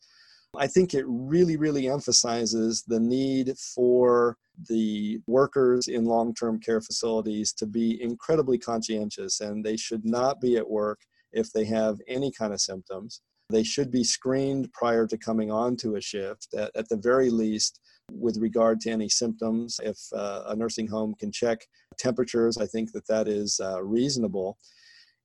I 0.57 0.66
think 0.66 0.95
it 0.95 1.04
really, 1.07 1.57
really 1.57 1.88
emphasizes 1.88 2.83
the 2.87 3.00
need 3.00 3.57
for 3.59 4.37
the 4.68 5.21
workers 5.26 5.88
in 5.88 6.04
long 6.04 6.35
term 6.35 6.59
care 6.59 6.80
facilities 6.80 7.52
to 7.54 7.66
be 7.66 8.02
incredibly 8.02 8.59
conscientious 8.59 9.40
and 9.40 9.64
they 9.64 9.76
should 9.76 10.04
not 10.04 10.40
be 10.40 10.57
at 10.57 10.68
work 10.68 11.00
if 11.33 11.52
they 11.52 11.64
have 11.66 11.99
any 12.09 12.33
kind 12.33 12.52
of 12.52 12.61
symptoms. 12.61 13.21
They 13.50 13.62
should 13.62 13.90
be 13.90 14.04
screened 14.04 14.73
prior 14.73 15.07
to 15.07 15.16
coming 15.16 15.50
on 15.50 15.76
to 15.76 15.97
a 15.97 16.00
shift. 16.00 16.49
At, 16.54 16.71
at 16.75 16.88
the 16.88 16.97
very 16.97 17.30
least, 17.30 17.80
with 18.11 18.38
regard 18.38 18.81
to 18.81 18.91
any 18.91 19.09
symptoms. 19.09 19.81
If 19.83 19.99
uh, 20.15 20.45
a 20.47 20.57
nursing 20.57 20.87
home 20.87 21.15
can 21.19 21.33
check 21.33 21.67
temperatures, 21.99 22.59
I 22.59 22.67
think 22.67 22.93
that 22.93 23.07
that 23.09 23.29
is 23.29 23.61
uh, 23.62 23.83
reasonable. 23.83 24.59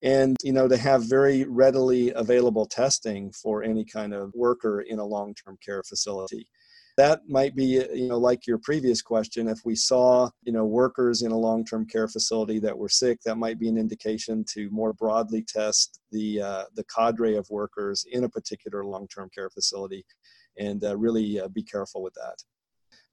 And 0.02 0.36
you 0.44 0.52
know 0.52 0.68
to 0.68 0.76
have 0.76 1.10
very 1.10 1.46
readily 1.46 2.12
available 2.12 2.66
testing 2.66 3.32
for 3.32 3.64
any 3.64 3.86
kind 3.86 4.14
of 4.14 4.34
worker 4.36 4.82
in 4.82 5.00
a 5.00 5.06
long-term 5.06 5.58
care 5.66 5.82
facility. 5.84 6.48
That 6.98 7.22
might 7.28 7.56
be, 7.56 7.84
you 7.94 8.08
know, 8.08 8.20
like 8.20 8.46
your 8.46 8.60
previous 8.60 9.02
question. 9.02 9.48
If 9.48 9.62
we 9.66 9.76
saw, 9.76 10.30
you 10.44 10.54
know, 10.54 10.66
workers 10.66 11.24
in 11.24 11.32
a 11.32 11.38
long-term 11.38 11.88
care 11.88 12.08
facility 12.08 12.60
that 12.60 12.78
were 12.78 12.90
sick, 12.90 13.20
that 13.26 13.38
might 13.38 13.58
be 13.58 13.68
an 13.68 13.80
indication 13.80 14.46
to 14.50 14.70
more 14.70 14.94
broadly 14.94 15.44
test 15.48 16.00
the 16.12 16.42
uh, 16.42 16.64
the 16.76 16.84
cadre 16.84 17.36
of 17.36 17.50
workers 17.50 18.06
in 18.12 18.26
a 18.26 18.30
particular 18.30 18.86
long-term 18.86 19.30
care 19.34 19.50
facility, 19.50 20.06
and 20.60 20.84
uh, 20.84 20.96
really 20.98 21.40
uh, 21.40 21.48
be 21.48 21.64
careful 21.64 22.04
with 22.04 22.14
that. 22.14 22.36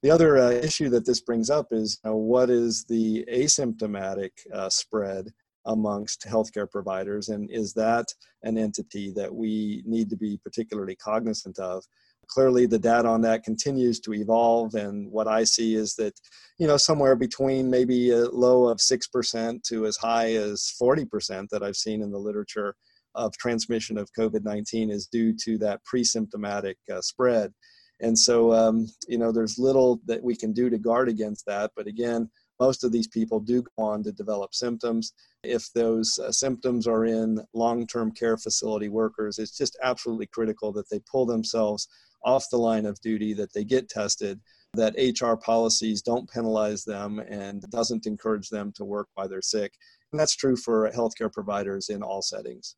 The 0.02 0.10
other 0.10 0.38
uh, 0.38 0.50
issue 0.50 0.88
that 0.90 1.04
this 1.04 1.20
brings 1.20 1.50
up 1.50 1.68
is 1.72 1.98
you 2.04 2.10
know, 2.10 2.16
what 2.16 2.48
is 2.48 2.84
the 2.88 3.24
asymptomatic 3.30 4.30
uh, 4.52 4.70
spread 4.70 5.26
amongst 5.66 6.26
healthcare 6.26 6.70
providers, 6.70 7.28
and 7.28 7.50
is 7.50 7.74
that 7.74 8.06
an 8.42 8.56
entity 8.56 9.12
that 9.12 9.34
we 9.34 9.82
need 9.84 10.08
to 10.08 10.16
be 10.16 10.38
particularly 10.42 10.96
cognizant 10.96 11.58
of? 11.58 11.84
Clearly, 12.28 12.64
the 12.64 12.78
data 12.78 13.08
on 13.08 13.20
that 13.22 13.42
continues 13.44 14.00
to 14.00 14.14
evolve, 14.14 14.74
and 14.74 15.10
what 15.10 15.28
I 15.28 15.44
see 15.44 15.74
is 15.74 15.96
that 15.96 16.14
you 16.58 16.66
know 16.66 16.78
somewhere 16.78 17.16
between 17.16 17.68
maybe 17.68 18.10
a 18.12 18.24
low 18.30 18.68
of 18.68 18.80
six 18.80 19.06
percent 19.06 19.64
to 19.64 19.84
as 19.84 19.98
high 19.98 20.32
as 20.32 20.74
forty 20.78 21.04
percent 21.04 21.50
that 21.50 21.62
I've 21.62 21.76
seen 21.76 22.00
in 22.00 22.10
the 22.10 22.18
literature 22.18 22.74
of 23.14 23.36
transmission 23.36 23.98
of 23.98 24.08
COVID 24.18 24.44
nineteen 24.44 24.90
is 24.90 25.06
due 25.06 25.34
to 25.44 25.58
that 25.58 25.84
pre-symptomatic 25.84 26.78
uh, 26.90 27.02
spread 27.02 27.52
and 28.00 28.18
so, 28.18 28.52
um, 28.52 28.86
you 29.08 29.18
know, 29.18 29.30
there's 29.30 29.58
little 29.58 30.00
that 30.06 30.22
we 30.22 30.34
can 30.34 30.52
do 30.52 30.70
to 30.70 30.78
guard 30.78 31.08
against 31.08 31.46
that. 31.46 31.72
But 31.76 31.86
again, 31.86 32.30
most 32.58 32.84
of 32.84 32.92
these 32.92 33.08
people 33.08 33.40
do 33.40 33.62
go 33.62 33.84
on 33.84 34.02
to 34.04 34.12
develop 34.12 34.54
symptoms. 34.54 35.12
If 35.42 35.72
those 35.74 36.18
uh, 36.18 36.32
symptoms 36.32 36.86
are 36.86 37.04
in 37.04 37.40
long 37.54 37.86
term 37.86 38.12
care 38.12 38.36
facility 38.36 38.88
workers, 38.88 39.38
it's 39.38 39.56
just 39.56 39.78
absolutely 39.82 40.26
critical 40.26 40.72
that 40.72 40.88
they 40.90 41.00
pull 41.10 41.26
themselves 41.26 41.88
off 42.24 42.44
the 42.50 42.58
line 42.58 42.86
of 42.86 43.00
duty, 43.00 43.32
that 43.34 43.52
they 43.54 43.64
get 43.64 43.88
tested, 43.88 44.40
that 44.74 44.94
HR 44.98 45.34
policies 45.34 46.02
don't 46.02 46.30
penalize 46.30 46.84
them 46.84 47.18
and 47.18 47.62
doesn't 47.70 48.06
encourage 48.06 48.50
them 48.50 48.72
to 48.76 48.84
work 48.84 49.08
while 49.14 49.28
they're 49.28 49.42
sick. 49.42 49.72
And 50.12 50.20
that's 50.20 50.36
true 50.36 50.56
for 50.56 50.90
healthcare 50.90 51.32
providers 51.32 51.88
in 51.88 52.02
all 52.02 52.20
settings. 52.20 52.76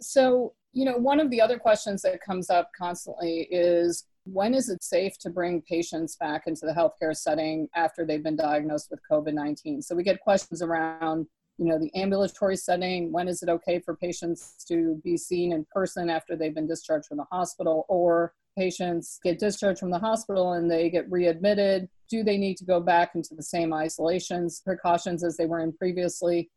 So, 0.00 0.54
you 0.72 0.84
know, 0.84 0.96
one 0.96 1.20
of 1.20 1.30
the 1.30 1.40
other 1.40 1.58
questions 1.58 2.02
that 2.02 2.20
comes 2.20 2.50
up 2.50 2.70
constantly 2.76 3.46
is 3.50 4.04
when 4.26 4.54
is 4.54 4.68
it 4.68 4.82
safe 4.82 5.18
to 5.20 5.30
bring 5.30 5.62
patients 5.62 6.16
back 6.16 6.46
into 6.46 6.66
the 6.66 6.72
healthcare 6.72 7.16
setting 7.16 7.68
after 7.74 8.04
they've 8.04 8.22
been 8.22 8.36
diagnosed 8.36 8.88
with 8.90 9.00
COVID-19? 9.10 9.84
So 9.84 9.94
we 9.94 10.02
get 10.02 10.20
questions 10.20 10.62
around, 10.62 11.26
you 11.58 11.66
know, 11.66 11.78
the 11.78 11.94
ambulatory 11.94 12.56
setting. 12.56 13.12
When 13.12 13.28
is 13.28 13.42
it 13.42 13.48
okay 13.48 13.78
for 13.78 13.96
patients 13.96 14.64
to 14.68 15.00
be 15.04 15.16
seen 15.16 15.52
in 15.52 15.64
person 15.70 16.10
after 16.10 16.36
they've 16.36 16.54
been 16.54 16.66
discharged 16.66 17.06
from 17.06 17.18
the 17.18 17.26
hospital 17.30 17.86
or 17.88 18.34
patients 18.58 19.20
get 19.22 19.38
discharged 19.38 19.78
from 19.78 19.90
the 19.90 19.98
hospital 19.98 20.54
and 20.54 20.68
they 20.68 20.90
get 20.90 21.10
readmitted? 21.10 21.88
Do 22.10 22.24
they 22.24 22.36
need 22.36 22.56
to 22.56 22.64
go 22.64 22.80
back 22.80 23.12
into 23.14 23.34
the 23.34 23.42
same 23.42 23.72
isolations 23.72 24.60
precautions 24.60 25.22
as 25.22 25.36
they 25.36 25.46
were 25.46 25.60
in 25.60 25.72
previously? 25.72 26.50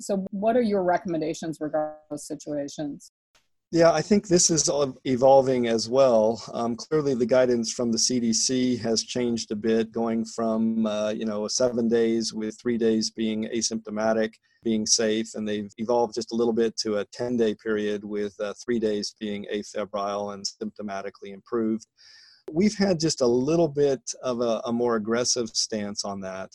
So 0.00 0.26
what 0.30 0.56
are 0.56 0.62
your 0.62 0.84
recommendations 0.84 1.60
regarding 1.60 1.96
those 2.08 2.26
situations? 2.26 3.10
Yeah, 3.72 3.92
I 3.92 4.00
think 4.00 4.28
this 4.28 4.48
is 4.48 4.70
evolving 5.04 5.66
as 5.66 5.88
well. 5.88 6.40
Um, 6.54 6.76
clearly, 6.76 7.14
the 7.14 7.26
guidance 7.26 7.72
from 7.72 7.90
the 7.90 7.98
CDC 7.98 8.78
has 8.80 9.02
changed 9.02 9.50
a 9.50 9.56
bit, 9.56 9.90
going 9.90 10.24
from 10.24 10.86
uh, 10.86 11.10
you 11.10 11.24
know 11.24 11.48
seven 11.48 11.88
days 11.88 12.32
with 12.32 12.56
three 12.60 12.78
days 12.78 13.10
being 13.10 13.48
asymptomatic, 13.52 14.34
being 14.62 14.86
safe, 14.86 15.34
and 15.34 15.48
they've 15.48 15.72
evolved 15.78 16.14
just 16.14 16.30
a 16.30 16.36
little 16.36 16.52
bit 16.52 16.76
to 16.78 16.98
a 16.98 17.06
10-day 17.06 17.56
period 17.56 18.04
with 18.04 18.34
uh, 18.40 18.54
three 18.64 18.78
days 18.78 19.16
being 19.18 19.44
afebrile 19.52 20.32
and 20.34 20.44
symptomatically 20.44 21.34
improved. 21.34 21.86
We've 22.52 22.76
had 22.76 23.00
just 23.00 23.20
a 23.20 23.26
little 23.26 23.68
bit 23.68 24.12
of 24.22 24.40
a, 24.42 24.60
a 24.64 24.72
more 24.72 24.94
aggressive 24.94 25.48
stance 25.48 26.04
on 26.04 26.20
that. 26.20 26.50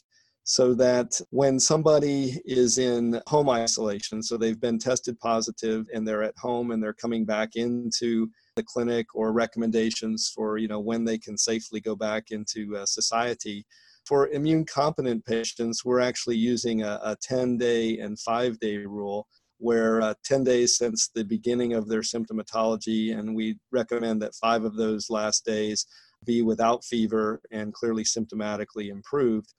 So 0.51 0.73
that 0.73 1.17
when 1.29 1.57
somebody 1.57 2.41
is 2.43 2.77
in 2.77 3.21
home 3.25 3.49
isolation, 3.49 4.21
so 4.21 4.35
they've 4.35 4.59
been 4.59 4.77
tested 4.77 5.17
positive 5.21 5.85
and 5.93 6.05
they're 6.05 6.23
at 6.23 6.37
home 6.37 6.71
and 6.71 6.83
they're 6.83 6.91
coming 6.91 7.23
back 7.23 7.55
into 7.55 8.29
the 8.57 8.63
clinic 8.63 9.05
or 9.15 9.31
recommendations 9.31 10.29
for 10.35 10.57
you 10.57 10.67
know 10.67 10.81
when 10.81 11.05
they 11.05 11.17
can 11.17 11.37
safely 11.37 11.79
go 11.79 11.95
back 11.95 12.31
into 12.31 12.75
uh, 12.75 12.85
society 12.85 13.65
for 14.05 14.27
immune 14.29 14.65
competent 14.65 15.23
patients 15.23 15.85
we're 15.85 16.01
actually 16.01 16.35
using 16.35 16.83
a, 16.83 16.99
a 17.01 17.15
10 17.21 17.57
day 17.57 17.99
and 17.99 18.19
5 18.19 18.59
day 18.59 18.75
rule 18.79 19.27
where 19.59 20.01
uh, 20.01 20.13
10 20.25 20.43
days 20.43 20.77
since 20.77 21.11
the 21.15 21.23
beginning 21.23 21.75
of 21.75 21.87
their 21.87 22.01
symptomatology 22.01 23.17
and 23.17 23.33
we 23.33 23.57
recommend 23.71 24.21
that 24.21 24.35
five 24.35 24.65
of 24.65 24.75
those 24.75 25.09
last 25.09 25.45
days 25.45 25.85
be 26.25 26.41
without 26.41 26.83
fever 26.83 27.41
and 27.51 27.73
clearly 27.73 28.03
symptomatically 28.03 28.89
improved 28.89 29.53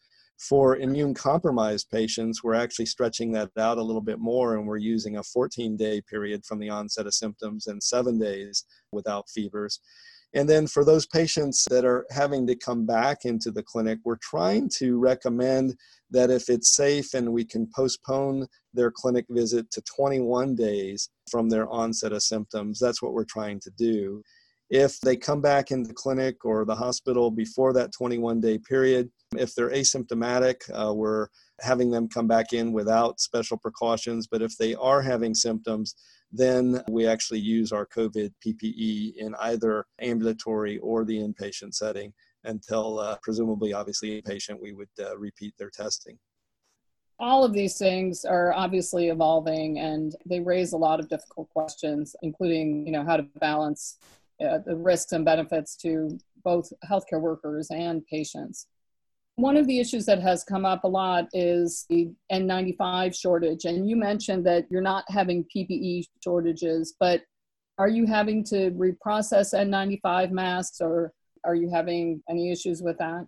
for 0.49 0.77
immune 0.79 1.15
compromised 1.15 1.89
patients, 1.91 2.43
we're 2.43 2.55
actually 2.55 2.87
stretching 2.87 3.31
that 3.33 3.51
out 3.57 3.79
a 3.79 3.83
little 3.83 4.03
bit 4.03 4.19
more 4.19 4.57
and 4.57 4.67
we're 4.67 4.77
using 4.77 5.17
a 5.17 5.23
14 5.23 5.77
day 5.77 6.01
period 6.01 6.45
from 6.45 6.59
the 6.59 6.69
onset 6.69 7.07
of 7.07 7.15
symptoms 7.15 7.69
and 7.69 7.81
seven 7.83 8.19
days 8.19 8.65
without 8.91 9.31
fevers. 9.31 9.79
And 10.35 10.49
then 10.49 10.67
for 10.67 10.85
those 10.85 11.07
patients 11.07 11.65
that 11.71 11.85
are 11.85 12.07
having 12.11 12.47
to 12.47 12.57
come 12.57 12.87
back 12.87 13.25
into 13.25 13.51
the 13.51 13.63
clinic, 13.63 13.99
we're 14.05 14.17
trying 14.17 14.71
to 14.79 14.99
recommend 14.99 15.77
that 16.11 16.31
if 16.31 16.49
it's 16.49 16.75
safe 16.75 17.15
and 17.15 17.33
we 17.33 17.45
can 17.45 17.69
postpone 17.75 18.47
their 18.75 18.91
clinic 18.91 19.27
visit 19.29 19.71
to 19.71 19.83
21 19.83 20.57
days 20.57 21.11
from 21.31 21.51
their 21.51 21.69
onset 21.69 22.13
of 22.13 22.23
symptoms, 22.23 22.81
that's 22.81 23.03
what 23.03 23.13
we're 23.13 23.25
trying 23.25 23.61
to 23.61 23.71
do. 23.77 24.23
If 24.73 25.03
they 25.03 25.19
come 25.19 25.43
back 25.43 25.71
in 25.71 25.83
the 25.83 25.93
clinic 25.93 26.47
or 26.47 26.65
the 26.65 26.75
hospital 26.75 27.31
before 27.31 27.75
that 27.75 27.93
21 27.93 28.41
day 28.41 28.57
period, 28.57 29.11
if 29.37 29.55
they're 29.55 29.69
asymptomatic, 29.69 30.63
uh, 30.73 30.95
we're 30.95 31.29
having 31.61 31.91
them 31.91 32.09
come 32.09 32.27
back 32.27 32.55
in 32.55 32.73
without 32.73 33.21
special 33.21 33.59
precautions. 33.59 34.27
But 34.27 34.41
if 34.41 34.57
they 34.57 34.75
are 34.77 35.03
having 35.03 35.35
symptoms, 35.35 35.95
then 36.33 36.83
we 36.89 37.07
actually 37.07 37.41
use 37.41 37.71
our 37.71 37.87
COVID 37.87 38.33
PPE 38.43 39.17
in 39.17 39.35
either 39.41 39.85
ambulatory 40.01 40.79
or 40.79 41.05
the 41.05 41.19
inpatient 41.19 41.75
setting 41.75 42.11
until 42.45 42.99
uh, 42.99 43.19
presumably, 43.23 43.75
obviously, 43.75 44.23
inpatient, 44.23 44.59
we 44.59 44.73
would 44.73 44.89
uh, 44.99 45.19
repeat 45.19 45.53
their 45.59 45.69
testing. 45.69 46.19
All 47.19 47.45
of 47.45 47.53
these 47.53 47.77
things 47.77 48.25
are 48.25 48.55
obviously 48.55 49.11
evolving 49.11 49.81
and 49.81 50.17
they 50.25 50.41
raise 50.41 50.73
a 50.73 50.79
lot 50.79 50.99
of 50.99 51.11
difficult 51.11 51.51
questions, 51.51 52.17
including, 52.23 52.87
you 52.87 52.93
know, 52.93 53.05
how 53.05 53.19
to 53.19 53.25
balance 53.39 53.99
uh, 54.43 54.59
the 54.65 54.77
risks 54.77 55.13
and 55.13 55.25
benefits 55.25 55.77
to 55.77 56.19
both 56.45 56.73
healthcare 56.89 57.21
workers 57.21 57.69
and 57.71 58.07
patients. 58.07 58.67
One 59.37 59.57
of 59.57 59.67
the 59.67 59.81
issues 59.81 60.05
that 60.07 60.21
has 60.21 60.45
come 60.45 60.67
up 60.67 60.85
a 60.85 60.89
lot 60.89 61.27
is 61.33 61.87
the 61.89 62.11
N95 62.31 63.19
shortage. 63.19 63.65
And 63.65 63.89
you 63.89 63.97
mentioned 63.97 64.45
that 64.47 64.67
you're 64.71 64.83
not 64.83 65.05
having 65.09 65.47
PPE 65.55 66.05
shortages, 66.23 66.95
but 67.01 67.23
are 67.79 67.89
you 67.89 68.07
having 68.07 68.45
to 68.45 68.71
reprocess 68.73 69.55
N95 69.55 70.31
masks 70.31 70.81
or 70.81 71.13
are 71.45 71.55
you 71.55 71.71
having 71.71 72.23
any 72.29 72.53
issues 72.53 72.83
with 72.83 72.99
that? 72.99 73.27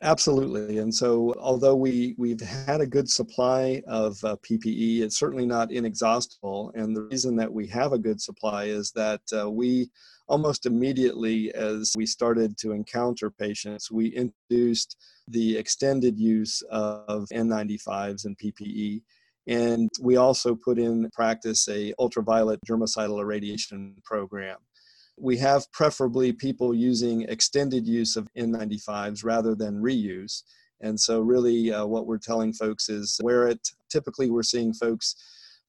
Absolutely. 0.00 0.78
And 0.78 0.94
so, 0.94 1.34
although 1.40 1.74
we, 1.74 2.14
we've 2.18 2.40
had 2.40 2.80
a 2.80 2.86
good 2.86 3.10
supply 3.10 3.82
of 3.88 4.16
uh, 4.22 4.36
PPE, 4.48 5.00
it's 5.00 5.18
certainly 5.18 5.44
not 5.44 5.72
inexhaustible. 5.72 6.70
And 6.76 6.96
the 6.96 7.02
reason 7.02 7.34
that 7.36 7.52
we 7.52 7.66
have 7.68 7.92
a 7.92 7.98
good 7.98 8.20
supply 8.20 8.64
is 8.64 8.92
that 8.92 9.20
uh, 9.36 9.50
we 9.50 9.90
almost 10.28 10.66
immediately, 10.66 11.52
as 11.54 11.92
we 11.96 12.06
started 12.06 12.56
to 12.58 12.72
encounter 12.72 13.30
patients, 13.30 13.90
we 13.90 14.08
introduced 14.08 14.96
the 15.26 15.56
extended 15.56 16.18
use 16.18 16.62
of 16.70 17.26
N95s 17.32 18.24
and 18.24 18.36
PPE. 18.38 19.02
And 19.46 19.88
we 20.00 20.16
also 20.16 20.54
put 20.54 20.78
in 20.78 21.10
practice 21.14 21.68
a 21.68 21.94
ultraviolet 21.98 22.60
germicidal 22.68 23.20
irradiation 23.20 23.96
program 24.04 24.58
we 25.20 25.36
have 25.38 25.70
preferably 25.72 26.32
people 26.32 26.74
using 26.74 27.22
extended 27.22 27.86
use 27.86 28.16
of 28.16 28.28
N95s 28.36 29.24
rather 29.24 29.54
than 29.54 29.82
reuse. 29.82 30.42
And 30.80 30.98
so, 30.98 31.20
really, 31.20 31.72
uh, 31.72 31.86
what 31.86 32.06
we're 32.06 32.18
telling 32.18 32.52
folks 32.52 32.88
is 32.88 33.20
wear 33.22 33.48
it. 33.48 33.70
Typically, 33.90 34.30
we're 34.30 34.42
seeing 34.42 34.72
folks 34.72 35.16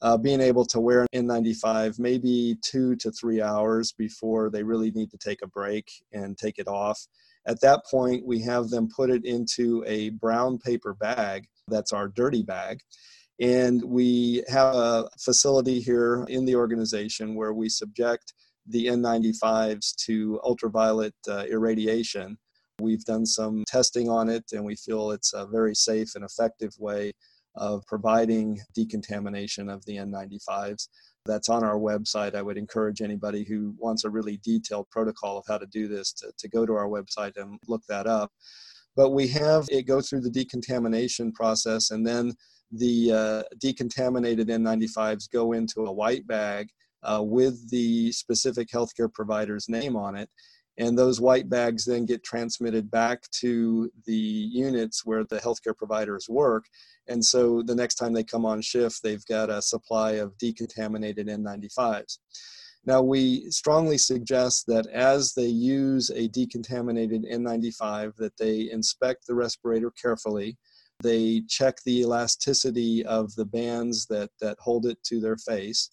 uh, 0.02 0.18
being 0.18 0.42
able 0.42 0.66
to 0.66 0.80
wear 0.80 1.06
an 1.14 1.28
N95 1.28 2.00
maybe 2.00 2.58
two 2.62 2.96
to 2.98 3.12
three 3.12 3.42
hours 3.42 3.92
before 3.92 4.50
they 4.50 4.64
really 4.64 4.92
need 4.92 5.12
to 5.12 5.18
take 5.18 5.42
a 5.42 5.48
break 5.48 5.92
and 6.14 6.38
take 6.38 6.58
it 6.58 6.68
off. 6.68 7.06
At 7.46 7.62
that 7.62 7.86
point, 7.90 8.26
we 8.26 8.42
have 8.42 8.70
them 8.70 8.90
put 8.96 9.10
it 9.10 9.26
into 9.26 9.84
a 9.88 10.10
brown 10.10 10.58
paper 10.58 10.94
bag. 10.94 11.48
That's 11.68 11.94
our 11.94 12.08
dirty 12.08 12.44
bag. 12.44 12.82
And 13.40 13.82
we 13.84 14.44
have 14.50 14.76
a 14.76 15.10
facility 15.18 15.80
here 15.80 16.26
in 16.28 16.46
the 16.46 16.56
organization 16.56 17.36
where 17.36 17.54
we 17.54 17.70
subject 17.70 18.34
the 18.68 18.88
N95s 18.88 19.96
to 20.06 20.40
ultraviolet 20.44 21.16
uh, 21.28 21.46
irradiation. 21.50 22.38
We've 22.82 23.04
done 23.06 23.26
some 23.26 23.64
testing 23.66 24.10
on 24.10 24.30
it 24.30 24.44
and 24.52 24.64
we 24.64 24.76
feel 24.76 25.12
it's 25.12 25.34
a 25.34 25.48
very 25.48 25.74
safe 25.74 26.16
and 26.16 26.24
effective 26.24 26.74
way 26.78 27.14
of 27.60 27.86
providing 27.86 28.60
decontamination 28.74 29.70
of 29.70 29.86
the 29.86 29.98
N95s. 29.98 30.88
That's 31.26 31.50
on 31.50 31.64
our 31.64 31.78
website. 31.78 32.34
I 32.34 32.42
would 32.42 32.58
encourage 32.58 33.02
anybody 33.02 33.44
who 33.44 33.76
wants 33.78 34.06
a 34.06 34.10
really 34.10 34.40
detailed 34.44 34.90
protocol 34.90 35.38
of 35.38 35.46
how 35.48 35.58
to 35.58 35.68
do 35.68 35.88
this 35.88 36.14
to, 36.14 36.32
to 36.38 36.48
go 36.48 36.66
to 36.66 36.74
our 36.74 36.88
website 36.88 37.38
and 37.38 37.60
look 37.68 37.84
that 37.88 38.08
up. 38.08 38.32
But 38.96 39.12
we 39.12 39.28
have 39.28 39.68
it 39.70 39.84
go 39.84 40.02
through 40.02 40.22
the 40.22 40.32
decontamination 40.32 41.32
process 41.34 41.92
and 41.92 42.08
then 42.08 42.34
the 42.72 43.12
uh, 43.12 43.44
decontaminated 43.64 44.48
N95s 44.48 45.30
go 45.32 45.52
into 45.52 45.86
a 45.86 45.92
white 45.92 46.26
bag 46.28 46.70
uh, 47.04 47.22
with 47.24 47.70
the 47.70 48.12
specific 48.12 48.70
healthcare 48.70 49.14
provider's 49.14 49.70
name 49.70 49.96
on 49.96 50.16
it. 50.16 50.30
And 50.80 50.98
those 50.98 51.20
white 51.20 51.50
bags 51.50 51.84
then 51.84 52.06
get 52.06 52.24
transmitted 52.24 52.90
back 52.90 53.30
to 53.42 53.92
the 54.06 54.14
units 54.14 55.06
where 55.06 55.26
the 55.26 55.38
healthcare 55.38 55.78
providers 55.78 56.28
work. 56.30 56.66
And 57.08 57.24
so 57.24 57.62
the 57.62 57.76
next 57.76 57.96
time 57.96 58.14
they 58.14 58.24
come 58.24 58.46
on 58.46 58.62
shift, 58.62 59.04
they've 59.04 59.26
got 59.26 59.50
a 59.50 59.62
supply 59.62 60.14
of 60.14 60.38
decontaminated 60.38 61.28
N95s. 61.28 62.20
Now, 62.86 63.02
we 63.02 63.52
strongly 63.52 63.98
suggest 63.98 64.68
that 64.68 64.88
as 64.88 65.34
they 65.34 65.48
use 65.48 66.12
a 66.12 66.30
decontaminated 66.30 67.30
N95, 67.30 68.16
that 68.16 68.38
they 68.38 68.72
inspect 68.72 69.28
the 69.28 69.36
respirator 69.36 69.92
carefully. 70.02 70.58
They 71.04 71.44
check 71.50 71.76
the 71.84 72.02
elasticity 72.02 73.06
of 73.06 73.36
the 73.36 73.46
bands 73.46 74.06
that, 74.08 74.30
that 74.40 74.58
hold 74.60 74.86
it 74.86 75.04
to 75.04 75.20
their 75.20 75.38
face 75.38 75.90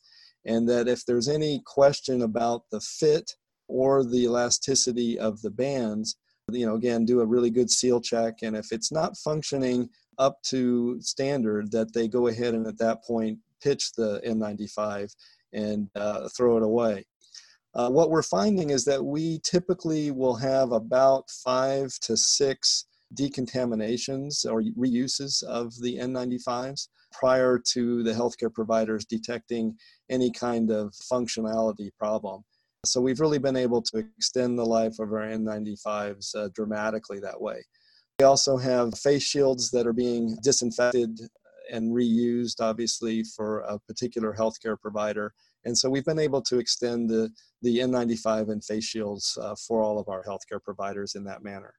and 0.46 0.68
that 0.68 0.86
if 0.88 1.04
there's 1.04 1.28
any 1.28 1.60
question 1.66 2.22
about 2.22 2.62
the 2.70 2.80
fit 2.80 3.34
or 3.68 4.04
the 4.04 4.24
elasticity 4.24 5.18
of 5.18 5.40
the 5.42 5.50
bands, 5.50 6.16
you 6.50 6.66
know, 6.66 6.74
again, 6.74 7.04
do 7.04 7.20
a 7.20 7.26
really 7.26 7.50
good 7.50 7.70
seal 7.70 8.00
check. 8.00 8.38
And 8.42 8.56
if 8.56 8.72
it's 8.72 8.92
not 8.92 9.16
functioning 9.16 9.88
up 10.18 10.40
to 10.44 11.00
standard, 11.00 11.70
that 11.72 11.92
they 11.92 12.08
go 12.08 12.28
ahead 12.28 12.54
and 12.54 12.66
at 12.66 12.78
that 12.78 13.04
point 13.04 13.38
pitch 13.62 13.92
the 13.96 14.20
N95 14.26 15.14
and 15.52 15.88
uh, 15.96 16.28
throw 16.36 16.56
it 16.56 16.62
away. 16.62 17.04
Uh, 17.74 17.90
what 17.90 18.10
we're 18.10 18.22
finding 18.22 18.70
is 18.70 18.84
that 18.84 19.04
we 19.04 19.40
typically 19.44 20.10
will 20.10 20.34
have 20.34 20.72
about 20.72 21.28
five 21.44 21.92
to 22.00 22.16
six 22.16 22.86
decontaminations 23.14 24.46
or 24.50 24.62
reuses 24.78 25.42
of 25.42 25.74
the 25.80 25.98
N95s 25.98 26.88
prior 27.12 27.58
to 27.58 28.02
the 28.02 28.12
healthcare 28.12 28.52
providers 28.52 29.04
detecting 29.04 29.76
any 30.10 30.30
kind 30.30 30.70
of 30.70 30.92
functionality 31.12 31.90
problem. 31.98 32.44
So 32.86 33.00
we've 33.00 33.20
really 33.20 33.38
been 33.38 33.56
able 33.56 33.82
to 33.82 33.98
extend 33.98 34.58
the 34.58 34.64
life 34.64 34.98
of 34.98 35.12
our 35.12 35.26
N95s 35.26 36.34
uh, 36.34 36.48
dramatically 36.54 37.20
that 37.20 37.40
way. 37.40 37.62
We 38.18 38.24
also 38.24 38.56
have 38.56 38.98
face 38.98 39.24
shields 39.24 39.70
that 39.72 39.86
are 39.86 39.92
being 39.92 40.38
disinfected 40.42 41.20
and 41.70 41.92
reused, 41.92 42.60
obviously, 42.60 43.24
for 43.24 43.60
a 43.60 43.78
particular 43.78 44.34
healthcare 44.34 44.80
provider. 44.80 45.34
And 45.64 45.76
so 45.76 45.90
we've 45.90 46.04
been 46.04 46.18
able 46.18 46.40
to 46.42 46.58
extend 46.58 47.10
the, 47.10 47.30
the 47.62 47.78
N95 47.78 48.50
and 48.50 48.64
face 48.64 48.84
shields 48.84 49.36
uh, 49.40 49.54
for 49.66 49.82
all 49.82 49.98
of 49.98 50.08
our 50.08 50.22
healthcare 50.24 50.62
providers 50.62 51.14
in 51.14 51.24
that 51.24 51.42
manner. 51.42 51.74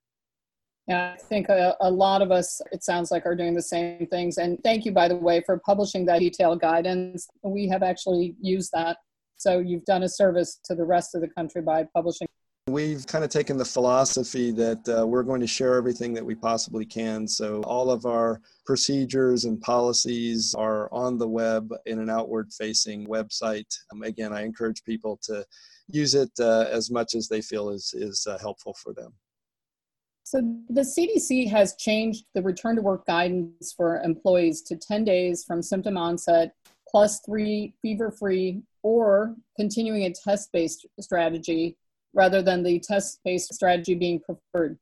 Yeah, 0.88 1.16
I 1.16 1.18
think 1.18 1.50
a, 1.50 1.76
a, 1.82 1.92
lot 1.92 2.22
of 2.22 2.32
us, 2.32 2.62
it 2.72 2.84
sounds 2.84 3.12
like, 3.12 3.26
are 3.26 3.36
doing 3.36 3.54
the 3.54 3.62
same 3.62 4.08
things. 4.08 4.38
And 4.38 4.62
thank 4.64 4.86
you, 4.86 4.94
by 4.94 5.10
the 5.10 5.16
way, 5.16 5.42
for 5.46 5.58
publishing 5.60 6.06
that 6.06 6.20
detailed 6.20 6.62
guidance. 6.62 7.28
We 7.44 7.68
have 7.68 7.84
actually 7.84 8.36
used 8.40 8.72
that. 8.74 8.98
So 9.38 9.60
you've 9.60 9.86
done 9.86 10.04
a 10.04 10.10
service 10.10 10.60
to 10.66 10.76
the 10.76 10.84
rest 10.84 11.16
of 11.16 11.22
the 11.22 11.28
country 11.28 11.62
by 11.62 11.88
publishing. 11.96 12.28
We've 12.68 13.08
kind 13.08 13.24
of 13.24 13.30
taken 13.30 13.56
the 13.56 13.64
philosophy 13.64 14.52
that 14.52 14.90
uh, 14.90 15.08
we're 15.08 15.24
going 15.24 15.40
to 15.40 15.48
share 15.48 15.76
everything 15.76 16.14
that 16.16 16.26
we 16.26 16.36
possibly 16.36 16.86
can. 16.86 17.26
So 17.26 17.62
all 17.62 17.90
of 17.90 18.06
our 18.06 18.42
procedures 18.66 19.46
and 19.46 19.62
policies 19.62 20.54
are 20.58 20.92
on 20.92 21.18
the 21.18 21.28
web 21.28 21.72
in 21.86 22.00
an 22.00 22.10
outward 22.10 22.52
facing 22.52 23.08
website. 23.08 23.74
Um, 23.94 24.04
again, 24.04 24.34
I 24.34 24.44
encourage 24.44 24.84
people 24.84 25.18
to 25.24 25.46
use 25.88 26.14
it 26.14 26.32
uh, 26.42 26.66
as 26.70 26.92
much 26.92 27.16
as 27.16 27.30
they 27.30 27.42
feel 27.42 27.70
is, 27.70 27.94
is 27.94 28.28
uh, 28.28 28.38
helpful 28.40 28.74
for 28.74 28.92
them. 28.92 29.14
So 30.24 30.42
the 30.68 30.82
CDC 30.82 31.50
has 31.50 31.78
changed 31.78 32.26
the 32.34 32.42
return 32.42 32.76
to 32.76 32.82
work 32.82 33.06
guidance 33.06 33.74
for 33.78 34.02
employees 34.02 34.62
to 34.64 34.76
10 34.76 35.06
days 35.06 35.46
from 35.46 35.62
symptom 35.62 35.96
onset 35.96 36.52
plus 36.90 37.22
three 37.26 37.74
fever 37.82 38.12
free 38.12 38.62
or 38.88 39.36
continuing 39.58 40.04
a 40.06 40.14
test 40.14 40.50
based 40.54 40.88
strategy 41.02 41.76
rather 42.14 42.42
than 42.42 42.64
the 42.64 42.80
test 42.80 43.20
based 43.26 43.54
strategy 43.54 43.96
being 43.96 44.22
preferred. 44.22 44.80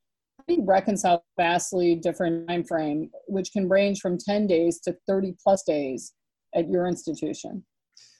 You 0.47 0.63
reconcile 0.63 1.25
vastly 1.37 1.95
different 1.95 2.47
time 2.47 2.63
frame, 2.63 3.09
which 3.27 3.51
can 3.51 3.67
range 3.67 4.01
from 4.01 4.19
10 4.19 4.45
days 4.45 4.79
to 4.81 4.95
30 5.07 5.33
plus 5.41 5.63
days 5.63 6.13
at 6.53 6.69
your 6.69 6.85
institution? 6.85 7.65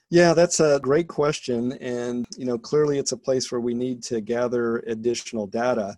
Yeah, 0.10 0.34
that's 0.34 0.60
a 0.60 0.80
great 0.82 1.08
question. 1.08 1.74
And, 1.74 2.26
you 2.36 2.46
know, 2.46 2.58
clearly 2.58 2.98
it's 2.98 3.12
a 3.12 3.18
place 3.18 3.52
where 3.52 3.62
we 3.62 3.76
need 3.76 4.02
to 4.06 4.22
gather 4.22 4.78
additional 4.88 5.46
data. 5.46 5.96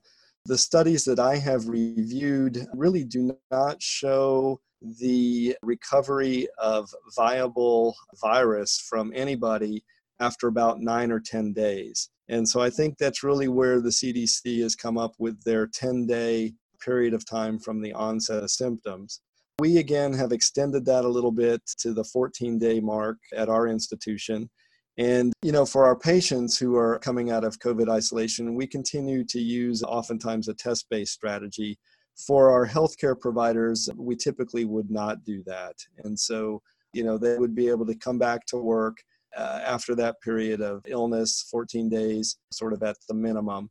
The 0.47 0.57
studies 0.57 1.03
that 1.03 1.19
I 1.19 1.35
have 1.39 1.67
reviewed 1.67 2.65
really 2.73 3.03
do 3.03 3.37
not 3.51 3.81
show 3.81 4.61
the 4.81 5.57
recovery 5.61 6.47
of 6.57 6.89
viable 7.17 7.93
virus 8.21 8.79
from 8.89 9.11
anybody 9.13 9.83
after 10.21 10.47
about 10.47 10.79
nine 10.79 11.11
or 11.11 11.19
10 11.19 11.51
days. 11.51 12.09
And 12.29 12.47
so 12.47 12.61
I 12.61 12.69
think 12.69 12.97
that's 12.97 13.23
really 13.23 13.49
where 13.49 13.81
the 13.81 13.89
CDC 13.89 14.61
has 14.61 14.73
come 14.73 14.97
up 14.97 15.15
with 15.19 15.37
their 15.43 15.67
10 15.67 16.07
day 16.07 16.53
period 16.79 17.13
of 17.13 17.25
time 17.25 17.59
from 17.59 17.81
the 17.81 17.91
onset 17.91 18.41
of 18.41 18.49
symptoms. 18.49 19.19
We 19.59 19.79
again 19.79 20.13
have 20.13 20.31
extended 20.31 20.85
that 20.85 21.03
a 21.03 21.09
little 21.09 21.33
bit 21.33 21.61
to 21.79 21.93
the 21.93 22.05
14 22.05 22.57
day 22.57 22.79
mark 22.79 23.17
at 23.35 23.49
our 23.49 23.67
institution. 23.67 24.49
And, 24.97 25.31
you 25.43 25.51
know, 25.51 25.65
for 25.65 25.85
our 25.85 25.95
patients 25.95 26.57
who 26.57 26.75
are 26.75 26.97
coming 26.99 27.29
out 27.29 27.43
of 27.43 27.59
COVID 27.59 27.87
isolation, 27.87 28.55
we 28.55 28.65
continue 28.65 29.23
to 29.25 29.39
use 29.39 29.83
oftentimes 29.83 30.47
a 30.47 30.53
test 30.53 30.87
based 30.89 31.13
strategy. 31.13 31.77
For 32.15 32.51
our 32.51 32.67
healthcare 32.67 33.19
providers, 33.19 33.89
we 33.95 34.15
typically 34.15 34.65
would 34.65 34.89
not 34.89 35.23
do 35.23 35.43
that. 35.45 35.75
And 36.03 36.19
so, 36.19 36.63
you 36.93 37.03
know, 37.03 37.19
they 37.19 37.37
would 37.37 37.53
be 37.53 37.69
able 37.69 37.85
to 37.85 37.95
come 37.95 38.17
back 38.17 38.45
to 38.47 38.57
work 38.57 38.97
uh, 39.35 39.61
after 39.63 39.93
that 39.95 40.19
period 40.21 40.61
of 40.61 40.81
illness, 40.87 41.47
14 41.51 41.89
days, 41.89 42.37
sort 42.51 42.73
of 42.73 42.81
at 42.81 42.97
the 43.07 43.13
minimum. 43.13 43.69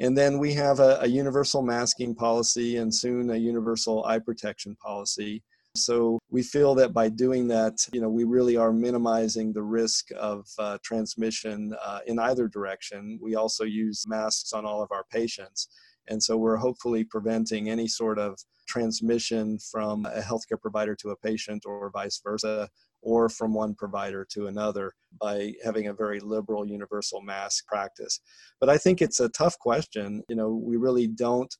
And 0.00 0.18
then 0.18 0.40
we 0.40 0.52
have 0.54 0.80
a, 0.80 0.98
a 1.02 1.06
universal 1.06 1.62
masking 1.62 2.16
policy 2.16 2.78
and 2.78 2.92
soon 2.92 3.30
a 3.30 3.36
universal 3.36 4.04
eye 4.06 4.18
protection 4.18 4.74
policy 4.82 5.44
so 5.76 6.20
we 6.30 6.42
feel 6.42 6.74
that 6.76 6.92
by 6.92 7.08
doing 7.08 7.48
that, 7.48 7.74
you 7.92 8.00
know, 8.00 8.08
we 8.08 8.24
really 8.24 8.56
are 8.56 8.72
minimizing 8.72 9.52
the 9.52 9.62
risk 9.62 10.08
of 10.16 10.46
uh, 10.58 10.78
transmission 10.84 11.74
uh, 11.84 12.00
in 12.06 12.18
either 12.18 12.48
direction. 12.48 13.18
We 13.20 13.34
also 13.34 13.64
use 13.64 14.04
masks 14.06 14.52
on 14.52 14.64
all 14.64 14.82
of 14.82 14.92
our 14.92 15.04
patients. 15.10 15.68
And 16.08 16.22
so 16.22 16.36
we're 16.36 16.56
hopefully 16.56 17.02
preventing 17.02 17.70
any 17.70 17.88
sort 17.88 18.18
of 18.18 18.38
transmission 18.66 19.58
from 19.58 20.06
a 20.06 20.20
healthcare 20.20 20.60
provider 20.60 20.94
to 20.96 21.10
a 21.10 21.16
patient 21.16 21.64
or 21.66 21.90
vice 21.90 22.20
versa, 22.22 22.68
or 23.02 23.28
from 23.28 23.52
one 23.52 23.74
provider 23.74 24.26
to 24.32 24.46
another 24.46 24.92
by 25.20 25.52
having 25.62 25.88
a 25.88 25.94
very 25.94 26.20
liberal 26.20 26.66
universal 26.66 27.20
mask 27.20 27.66
practice. 27.66 28.20
But 28.60 28.70
I 28.70 28.78
think 28.78 29.02
it's 29.02 29.20
a 29.20 29.28
tough 29.28 29.58
question. 29.58 30.22
You 30.28 30.36
know, 30.36 30.54
we 30.54 30.76
really 30.76 31.06
don't 31.06 31.54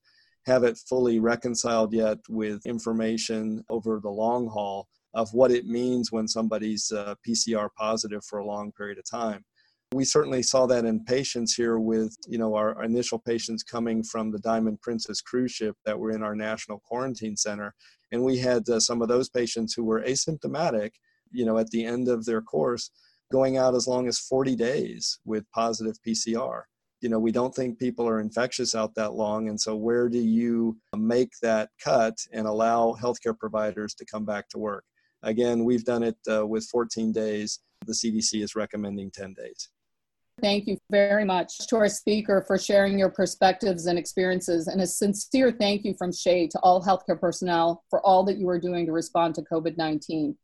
have 0.47 0.65
it 0.65 0.79
fully 0.89 1.21
reconciled 1.21 1.93
yet 1.93 2.19
with 2.29 2.65
information 2.67 3.65
over 3.71 4.01
the 4.01 4.11
long 4.11 4.49
haul 4.49 4.89
of 5.15 5.33
what 5.33 5.51
it 5.51 5.67
means 5.67 6.13
when 6.13 6.29
somebody's 6.29 6.91
uh, 6.93 7.15
PCR 7.27 7.69
positive 7.79 8.25
for 8.25 8.41
a 8.41 8.47
long 8.47 8.73
period 8.73 8.99
of 8.99 9.05
time. 9.09 9.45
We 9.93 10.05
certainly 10.05 10.43
saw 10.43 10.67
that 10.67 10.85
in 10.85 11.05
patients 11.05 11.55
here 11.55 11.79
with, 11.79 12.17
you 12.27 12.37
know, 12.37 12.57
our, 12.57 12.83
initial 12.83 13.19
patients 13.19 13.63
coming 13.63 14.03
from 14.03 14.33
the 14.33 14.41
Diamond 14.41 14.81
Princess 14.81 15.21
cruise 15.21 15.53
ship 15.53 15.77
that 15.87 15.99
were 15.99 16.11
in 16.11 16.23
our 16.23 16.35
national 16.35 16.81
quarantine 16.81 17.37
center. 17.37 17.75
And 18.11 18.25
we 18.25 18.39
had 18.39 18.69
uh, 18.69 18.81
some 18.81 19.03
of 19.03 19.09
those 19.09 19.29
patients 19.29 19.73
who 19.73 19.85
were 19.85 20.03
asymptomatic, 20.03 20.91
you 21.31 21.45
know, 21.45 21.59
at 21.59 21.71
the 21.71 21.85
end 21.85 22.09
of 22.09 22.25
their 22.25 22.43
course, 22.43 22.91
going 23.31 23.57
out 23.57 23.75
as 23.75 23.87
long 23.87 24.09
as 24.09 24.19
40 24.19 24.57
days 24.57 25.21
with 25.25 25.51
positive 25.53 25.97
PCR 26.07 26.63
you 27.05 27.11
know 27.11 27.19
we 27.19 27.31
don't 27.31 27.55
think 27.55 27.79
people 27.79 28.09
are 28.09 28.19
infectious 28.19 28.75
out 28.75 28.95
that 28.95 29.13
long 29.13 29.49
and 29.51 29.61
so 29.61 29.77
where 29.77 30.09
do 30.09 30.19
you 30.19 30.75
make 30.97 31.33
that 31.43 31.69
cut 31.79 32.17
and 32.33 32.47
allow 32.47 32.97
healthcare 32.99 33.39
providers 33.39 33.93
to 33.95 34.07
come 34.07 34.25
back 34.25 34.49
to 34.49 34.59
work? 34.59 34.85
Again 35.23 35.65
we've 35.65 35.85
done 35.85 36.03
it 36.03 36.17
uh, 36.33 36.47
with 36.47 36.65
14 36.73 37.13
days. 37.13 37.61
The 37.85 37.93
cdc 37.93 38.43
is 38.43 38.57
recommending 38.57 39.11
10 39.11 39.35
days. 39.35 39.69
Thank 40.41 40.67
you 40.67 40.79
very 40.91 41.27
much 41.27 41.59
to 41.69 41.77
our 41.77 41.91
speaker 41.91 42.43
for 42.47 42.57
sharing 42.59 42.99
your 42.99 43.11
perspectives 43.11 43.85
and 43.87 43.99
experiences, 43.99 44.67
and 44.67 44.81
a 44.81 44.87
sincere 44.87 45.53
thank 45.53 45.85
you 45.85 45.95
from 45.97 46.11
SHEA 46.11 46.49
to 46.51 46.59
all 46.61 46.83
healthcare 46.83 47.21
personnel 47.21 47.85
for 47.89 48.01
all 48.05 48.25
that 48.25 48.39
you 48.39 48.49
are 48.49 48.59
doing 48.59 48.85
to 48.87 48.93
respond 48.93 49.37
to 49.37 49.43
COVID 49.43 49.77
19. 49.77 50.37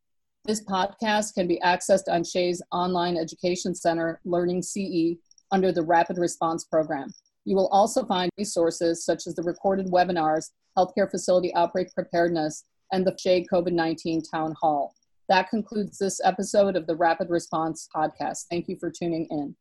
This 0.44 0.62
podcast 0.62 1.34
can 1.34 1.48
be 1.48 1.58
accessed 1.64 2.08
on 2.08 2.22
SHEA's 2.22 2.62
online 2.70 3.16
education 3.16 3.74
center, 3.74 4.20
Learning 4.24 4.62
CE, 4.62 5.18
under 5.52 5.72
the 5.72 5.82
Rapid 5.82 6.18
Response 6.18 6.64
Program. 6.64 7.12
You 7.44 7.56
will 7.56 7.68
also 7.68 8.04
find 8.04 8.30
resources 8.38 9.04
such 9.04 9.26
as 9.26 9.34
the 9.34 9.42
recorded 9.42 9.86
webinars, 9.86 10.50
Healthcare 10.76 11.10
Facility 11.10 11.54
Outbreak 11.54 11.92
Preparedness, 11.94 12.64
and 12.92 13.06
the 13.06 13.12
SHEA 13.12 13.46
COVID 13.52 13.72
19 13.72 14.22
Town 14.22 14.54
Hall. 14.60 14.94
That 15.28 15.48
concludes 15.48 15.98
this 15.98 16.20
episode 16.24 16.76
of 16.76 16.86
the 16.86 16.96
Rapid 16.96 17.30
Response 17.30 17.88
Podcast. 17.94 18.46
Thank 18.50 18.68
you 18.68 18.76
for 18.78 18.90
tuning 18.90 19.26
in. 19.30 19.54